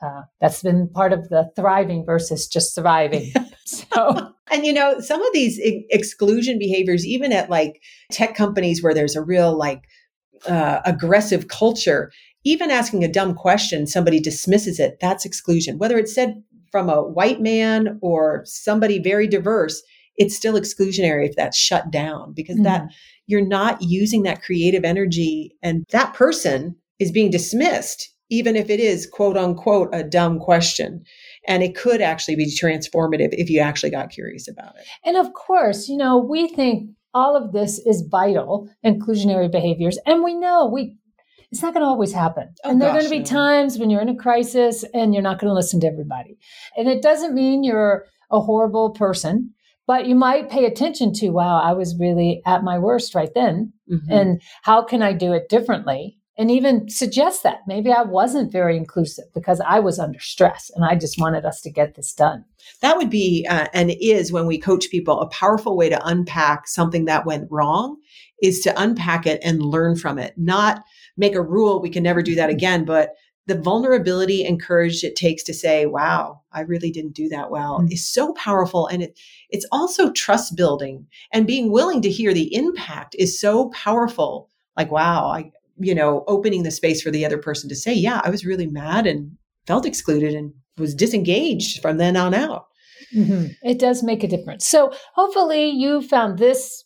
uh, 0.00 0.22
that's 0.40 0.62
been 0.62 0.88
part 0.88 1.12
of 1.12 1.28
the 1.28 1.50
thriving 1.56 2.04
versus 2.04 2.46
just 2.46 2.74
surviving. 2.74 3.32
so, 3.64 4.32
and 4.50 4.64
you 4.64 4.72
know, 4.72 5.00
some 5.00 5.20
of 5.20 5.32
these 5.32 5.58
exclusion 5.90 6.58
behaviors, 6.58 7.06
even 7.06 7.32
at 7.32 7.50
like 7.50 7.82
tech 8.10 8.34
companies 8.34 8.82
where 8.82 8.94
there's 8.94 9.16
a 9.16 9.22
real 9.22 9.56
like 9.56 9.82
uh, 10.46 10.80
aggressive 10.84 11.48
culture, 11.48 12.12
even 12.48 12.70
asking 12.70 13.04
a 13.04 13.12
dumb 13.12 13.34
question, 13.34 13.86
somebody 13.86 14.18
dismisses 14.20 14.80
it. 14.80 14.96
That's 15.02 15.26
exclusion. 15.26 15.76
Whether 15.76 15.98
it's 15.98 16.14
said 16.14 16.42
from 16.72 16.88
a 16.88 17.02
white 17.02 17.42
man 17.42 17.98
or 18.00 18.42
somebody 18.46 18.98
very 18.98 19.26
diverse, 19.26 19.82
it's 20.16 20.34
still 20.34 20.54
exclusionary 20.54 21.28
if 21.28 21.36
that's 21.36 21.58
shut 21.58 21.90
down 21.90 22.32
because 22.32 22.56
mm-hmm. 22.56 22.64
that 22.64 22.88
you're 23.26 23.46
not 23.46 23.82
using 23.82 24.22
that 24.22 24.42
creative 24.42 24.82
energy 24.84 25.54
and 25.62 25.84
that 25.90 26.14
person 26.14 26.74
is 26.98 27.12
being 27.12 27.30
dismissed. 27.30 28.10
even 28.30 28.56
if 28.56 28.68
it 28.68 28.80
is 28.80 29.06
quote 29.06 29.36
unquote 29.36 29.88
a 29.92 30.02
dumb 30.02 30.38
question. 30.38 31.02
And 31.46 31.62
it 31.62 31.74
could 31.74 32.00
actually 32.00 32.36
be 32.36 32.46
transformative 32.46 33.30
if 33.32 33.48
you 33.48 33.60
actually 33.60 33.90
got 33.90 34.10
curious 34.10 34.48
about 34.48 34.76
it. 34.76 34.86
And 35.04 35.16
of 35.16 35.32
course, 35.32 35.88
you 35.88 35.96
know, 35.96 36.18
we 36.18 36.48
think 36.48 36.90
all 37.14 37.36
of 37.36 37.52
this 37.52 37.78
is 37.78 38.06
vital, 38.10 38.68
inclusionary 38.84 39.50
behaviors. 39.50 39.98
And 40.06 40.22
we 40.22 40.34
know 40.34 40.66
we 40.66 40.96
it's 41.50 41.62
not 41.62 41.72
going 41.72 41.82
to 41.82 41.88
always 41.88 42.12
happen. 42.12 42.54
Oh, 42.64 42.70
and 42.70 42.80
there 42.80 42.90
are 42.90 42.92
going 42.92 43.04
to 43.04 43.10
be 43.10 43.18
no. 43.20 43.24
times 43.24 43.78
when 43.78 43.90
you're 43.90 44.02
in 44.02 44.08
a 44.08 44.16
crisis 44.16 44.84
and 44.92 45.14
you're 45.14 45.22
not 45.22 45.38
going 45.38 45.48
to 45.48 45.54
listen 45.54 45.80
to 45.80 45.86
everybody. 45.86 46.38
And 46.76 46.88
it 46.88 47.02
doesn't 47.02 47.34
mean 47.34 47.64
you're 47.64 48.04
a 48.30 48.40
horrible 48.40 48.90
person, 48.90 49.54
but 49.86 50.06
you 50.06 50.14
might 50.14 50.50
pay 50.50 50.66
attention 50.66 51.12
to, 51.14 51.30
wow, 51.30 51.60
I 51.60 51.72
was 51.72 51.96
really 51.98 52.42
at 52.46 52.62
my 52.62 52.78
worst 52.78 53.14
right 53.14 53.30
then. 53.34 53.72
Mm-hmm. 53.90 54.12
And 54.12 54.42
how 54.62 54.82
can 54.82 55.02
I 55.02 55.12
do 55.12 55.32
it 55.32 55.48
differently? 55.48 56.18
and 56.38 56.52
even 56.52 56.88
suggest 56.88 57.42
that 57.42 57.62
maybe 57.66 57.90
I 57.90 58.02
wasn't 58.02 58.52
very 58.52 58.76
inclusive 58.76 59.24
because 59.34 59.60
I 59.66 59.80
was 59.80 59.98
under 59.98 60.20
stress 60.20 60.70
and 60.74 60.84
I 60.84 60.94
just 60.94 61.20
wanted 61.20 61.44
us 61.44 61.60
to 61.62 61.70
get 61.70 61.96
this 61.96 62.14
done. 62.14 62.44
That 62.80 62.96
would 62.96 63.10
be 63.10 63.44
uh, 63.50 63.66
and 63.74 63.92
is 64.00 64.30
when 64.30 64.46
we 64.46 64.56
coach 64.56 64.88
people 64.88 65.20
a 65.20 65.28
powerful 65.30 65.76
way 65.76 65.88
to 65.88 66.06
unpack 66.06 66.68
something 66.68 67.06
that 67.06 67.26
went 67.26 67.48
wrong 67.50 67.96
is 68.40 68.60
to 68.60 68.80
unpack 68.80 69.26
it 69.26 69.40
and 69.42 69.60
learn 69.60 69.96
from 69.96 70.16
it, 70.16 70.34
not 70.36 70.84
make 71.18 71.34
a 71.34 71.42
rule 71.42 71.82
we 71.82 71.90
can 71.90 72.02
never 72.02 72.22
do 72.22 72.34
that 72.36 72.48
again, 72.48 72.84
but 72.84 73.14
the 73.48 73.58
vulnerability 73.58 74.44
and 74.44 74.62
courage 74.62 75.02
it 75.02 75.16
takes 75.16 75.42
to 75.42 75.54
say, 75.54 75.86
wow, 75.86 76.42
I 76.52 76.60
really 76.60 76.90
didn't 76.90 77.14
do 77.14 77.28
that 77.30 77.50
well 77.50 77.78
mm-hmm. 77.78 77.90
is 77.90 78.06
so 78.06 78.34
powerful. 78.34 78.86
And 78.86 79.02
it, 79.02 79.18
it's 79.50 79.66
also 79.72 80.12
trust 80.12 80.54
building 80.54 81.06
and 81.32 81.46
being 81.46 81.72
willing 81.72 82.02
to 82.02 82.10
hear 82.10 82.34
the 82.34 82.54
impact 82.54 83.16
is 83.18 83.40
so 83.40 83.70
powerful. 83.70 84.50
Like, 84.76 84.92
wow, 84.92 85.28
I, 85.28 85.50
you 85.78 85.94
know, 85.94 86.24
opening 86.28 86.62
the 86.62 86.70
space 86.70 87.00
for 87.00 87.10
the 87.10 87.24
other 87.24 87.38
person 87.38 87.70
to 87.70 87.74
say, 87.74 87.94
yeah, 87.94 88.20
I 88.22 88.30
was 88.30 88.44
really 88.44 88.66
mad 88.66 89.06
and 89.06 89.36
felt 89.66 89.86
excluded 89.86 90.34
and 90.34 90.52
was 90.76 90.94
disengaged 90.94 91.80
from 91.80 91.96
then 91.96 92.16
on 92.16 92.34
out. 92.34 92.66
Mm-hmm. 93.14 93.46
It 93.62 93.78
does 93.78 94.02
make 94.02 94.22
a 94.22 94.28
difference. 94.28 94.66
So 94.66 94.92
hopefully 95.14 95.70
you 95.70 96.02
found 96.02 96.38
this 96.38 96.84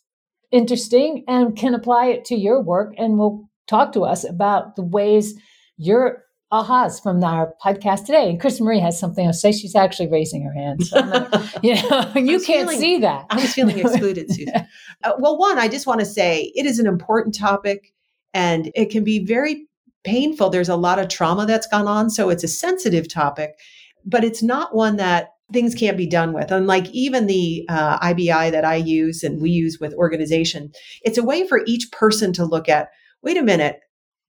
interesting 0.51 1.25
and 1.27 1.57
can 1.57 1.73
apply 1.73 2.05
it 2.07 2.25
to 2.25 2.35
your 2.35 2.61
work 2.61 2.93
and 2.97 3.17
will 3.17 3.49
talk 3.67 3.93
to 3.93 4.01
us 4.01 4.27
about 4.27 4.75
the 4.75 4.83
ways 4.83 5.35
your 5.77 6.23
ahas 6.53 7.01
from 7.01 7.23
our 7.23 7.55
podcast 7.63 8.05
today. 8.05 8.29
And 8.29 8.39
Chris 8.39 8.61
Marie 8.61 8.79
has 8.79 8.99
something 8.99 9.25
to 9.25 9.33
say. 9.33 9.51
She's 9.51 9.75
actually 9.75 10.09
raising 10.09 10.43
her 10.43 10.53
hand. 10.53 10.85
So 10.85 10.99
you 11.63 11.75
know, 11.75 12.11
you 12.15 12.39
can't 12.39 12.69
feeling, 12.69 12.79
see 12.79 12.99
that. 12.99 13.25
I 13.31 13.37
was 13.37 13.53
feeling 13.53 13.79
excluded, 13.79 14.27
Susan. 14.33 14.67
Uh, 15.03 15.13
well, 15.17 15.37
one, 15.37 15.57
I 15.57 15.67
just 15.67 15.87
want 15.87 15.99
to 16.01 16.05
say 16.05 16.51
it 16.55 16.65
is 16.67 16.77
an 16.77 16.85
important 16.85 17.35
topic 17.35 17.91
and 18.33 18.71
it 18.75 18.91
can 18.91 19.03
be 19.03 19.25
very 19.25 19.67
painful. 20.03 20.49
There's 20.49 20.69
a 20.69 20.75
lot 20.75 20.99
of 20.99 21.07
trauma 21.07 21.47
that's 21.47 21.67
gone 21.67 21.87
on. 21.87 22.11
So 22.11 22.29
it's 22.29 22.43
a 22.43 22.47
sensitive 22.47 23.11
topic, 23.11 23.57
but 24.05 24.23
it's 24.23 24.43
not 24.43 24.75
one 24.75 24.97
that 24.97 25.29
things 25.51 25.73
can't 25.73 25.97
be 25.97 26.07
done 26.07 26.33
with. 26.33 26.51
Unlike 26.51 26.89
even 26.91 27.25
the 27.25 27.65
uh, 27.67 27.97
IBI 27.99 28.51
that 28.51 28.65
I 28.65 28.75
use 28.75 29.23
and 29.23 29.41
we 29.41 29.49
use 29.49 29.79
with 29.79 29.93
organization, 29.95 30.71
it's 31.01 31.17
a 31.17 31.23
way 31.23 31.47
for 31.47 31.61
each 31.65 31.91
person 31.91 32.31
to 32.33 32.45
look 32.45 32.69
at 32.69 32.89
wait 33.23 33.37
a 33.37 33.43
minute, 33.43 33.79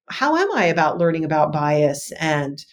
how 0.09 0.37
am 0.37 0.48
I 0.54 0.64
about 0.64 0.98
learning 0.98 1.24
about 1.24 1.52
bias 1.52 2.12
and 2.20 2.64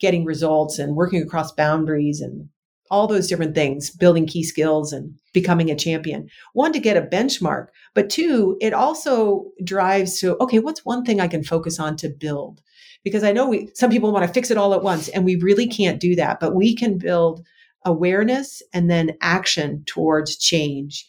getting 0.00 0.24
results 0.24 0.78
and 0.78 0.96
working 0.96 1.22
across 1.22 1.52
boundaries 1.52 2.20
and 2.20 2.48
all 2.90 3.06
those 3.06 3.28
different 3.28 3.54
things, 3.54 3.90
building 3.90 4.26
key 4.26 4.42
skills 4.42 4.92
and 4.92 5.14
becoming 5.32 5.70
a 5.70 5.76
champion. 5.76 6.28
One, 6.54 6.72
to 6.72 6.80
get 6.80 6.96
a 6.96 7.02
benchmark, 7.02 7.68
but 7.94 8.10
two, 8.10 8.56
it 8.60 8.74
also 8.74 9.46
drives 9.62 10.18
to, 10.20 10.36
okay, 10.42 10.58
what's 10.58 10.84
one 10.84 11.04
thing 11.04 11.20
I 11.20 11.28
can 11.28 11.44
focus 11.44 11.78
on 11.78 11.96
to 11.98 12.08
build? 12.08 12.60
Because 13.04 13.22
I 13.22 13.30
know 13.30 13.48
we, 13.48 13.70
some 13.74 13.90
people 13.90 14.10
want 14.10 14.26
to 14.26 14.32
fix 14.32 14.50
it 14.50 14.58
all 14.58 14.74
at 14.74 14.82
once 14.82 15.08
and 15.08 15.24
we 15.24 15.36
really 15.36 15.68
can't 15.68 16.00
do 16.00 16.16
that, 16.16 16.40
but 16.40 16.54
we 16.54 16.74
can 16.74 16.98
build 16.98 17.46
awareness 17.84 18.60
and 18.74 18.90
then 18.90 19.16
action 19.20 19.84
towards 19.86 20.36
change 20.36 21.06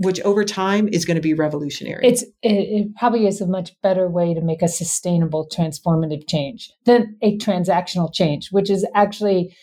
which 0.00 0.18
over 0.22 0.44
time 0.44 0.88
is 0.88 1.04
going 1.04 1.16
to 1.16 1.20
be 1.20 1.34
revolutionary. 1.34 2.06
It's 2.06 2.22
it, 2.42 2.52
it, 2.52 2.96
probably 2.96 3.26
is 3.26 3.42
a 3.42 3.46
much 3.46 3.78
better 3.82 4.08
way 4.08 4.32
to 4.32 4.40
make 4.40 4.62
a 4.62 4.68
sustainable 4.68 5.46
transformative 5.54 6.26
change 6.26 6.72
than 6.86 7.16
a 7.20 7.36
transactional 7.36 8.12
change, 8.12 8.48
which 8.50 8.70
is 8.70 8.86
actually 8.94 9.54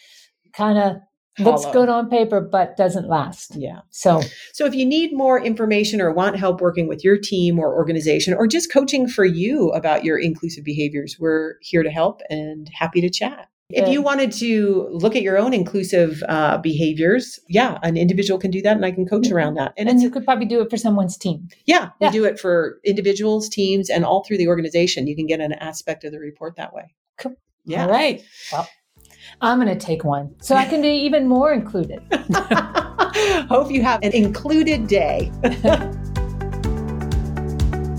kind 0.53 0.77
of 0.77 0.97
looks 1.39 1.65
good 1.71 1.89
on 1.89 2.09
paper 2.09 2.39
but 2.39 2.77
doesn't 2.77 3.09
last. 3.09 3.55
Yeah. 3.55 3.79
So 3.89 4.21
so 4.53 4.65
if 4.65 4.75
you 4.75 4.85
need 4.85 5.11
more 5.11 5.43
information 5.43 5.99
or 5.99 6.13
want 6.13 6.37
help 6.37 6.61
working 6.61 6.87
with 6.87 7.03
your 7.03 7.17
team 7.17 7.57
or 7.57 7.73
organization 7.73 8.35
or 8.35 8.45
just 8.45 8.71
coaching 8.71 9.07
for 9.07 9.25
you 9.25 9.69
about 9.69 10.03
your 10.03 10.19
inclusive 10.19 10.63
behaviors, 10.63 11.17
we're 11.19 11.55
here 11.61 11.81
to 11.81 11.89
help 11.89 12.21
and 12.29 12.69
happy 12.73 13.01
to 13.01 13.09
chat. 13.09 13.49
If 13.69 13.89
you 13.89 14.01
wanted 14.01 14.31
to 14.33 14.87
look 14.91 15.17
at 15.17 15.23
your 15.23 15.37
own 15.37 15.53
inclusive 15.53 16.23
uh, 16.29 16.57
behaviors, 16.57 17.37
yeah, 17.49 17.79
an 17.83 17.97
individual 17.97 18.39
can 18.39 18.49
do 18.49 18.61
that, 18.61 18.77
and 18.77 18.85
I 18.85 18.91
can 18.91 19.05
coach 19.05 19.23
mm-hmm. 19.23 19.35
around 19.35 19.55
that. 19.55 19.73
And, 19.77 19.89
and 19.89 20.01
you 20.01 20.09
could 20.09 20.23
probably 20.23 20.45
do 20.45 20.61
it 20.61 20.69
for 20.69 20.77
someone's 20.77 21.17
team. 21.17 21.49
Yeah, 21.65 21.89
yeah, 21.99 22.07
we 22.07 22.13
do 22.13 22.23
it 22.23 22.39
for 22.39 22.79
individuals, 22.85 23.49
teams, 23.49 23.89
and 23.89 24.05
all 24.05 24.23
through 24.23 24.37
the 24.37 24.47
organization. 24.47 25.05
You 25.05 25.17
can 25.17 25.27
get 25.27 25.41
an 25.41 25.51
aspect 25.51 26.05
of 26.05 26.13
the 26.13 26.19
report 26.19 26.55
that 26.55 26.73
way. 26.73 26.95
Cool. 27.17 27.35
Yeah. 27.65 27.83
All 27.83 27.89
right. 27.91 28.23
Well, 28.53 28.69
I'm 29.41 29.59
going 29.59 29.77
to 29.77 29.85
take 29.85 30.05
one 30.05 30.33
so 30.41 30.55
I 30.55 30.63
can 30.63 30.81
be 30.81 30.87
even 31.05 31.27
more 31.27 31.51
included. 31.51 32.01
Hope 33.49 33.69
you 33.69 33.83
have 33.83 34.01
an 34.01 34.13
included 34.13 34.87
day. 34.87 35.29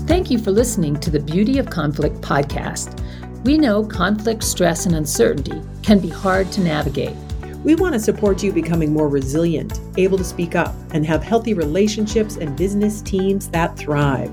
Thank 0.07 0.31
you 0.31 0.39
for 0.39 0.49
listening 0.49 0.99
to 1.01 1.11
the 1.11 1.19
Beauty 1.19 1.59
of 1.59 1.69
Conflict 1.69 2.21
podcast. 2.21 2.99
We 3.43 3.57
know 3.57 3.85
conflict, 3.85 4.43
stress, 4.43 4.85
and 4.85 4.95
uncertainty 4.95 5.61
can 5.81 5.99
be 5.99 6.09
hard 6.09 6.51
to 6.51 6.61
navigate. 6.61 7.15
We 7.63 7.75
want 7.75 7.93
to 7.93 7.99
support 7.99 8.43
you 8.43 8.51
becoming 8.51 8.91
more 8.93 9.07
resilient, 9.07 9.79
able 9.97 10.17
to 10.17 10.23
speak 10.23 10.55
up, 10.55 10.73
and 10.91 11.05
have 11.05 11.23
healthy 11.23 11.53
relationships 11.53 12.37
and 12.37 12.57
business 12.57 13.01
teams 13.01 13.49
that 13.49 13.77
thrive. 13.77 14.31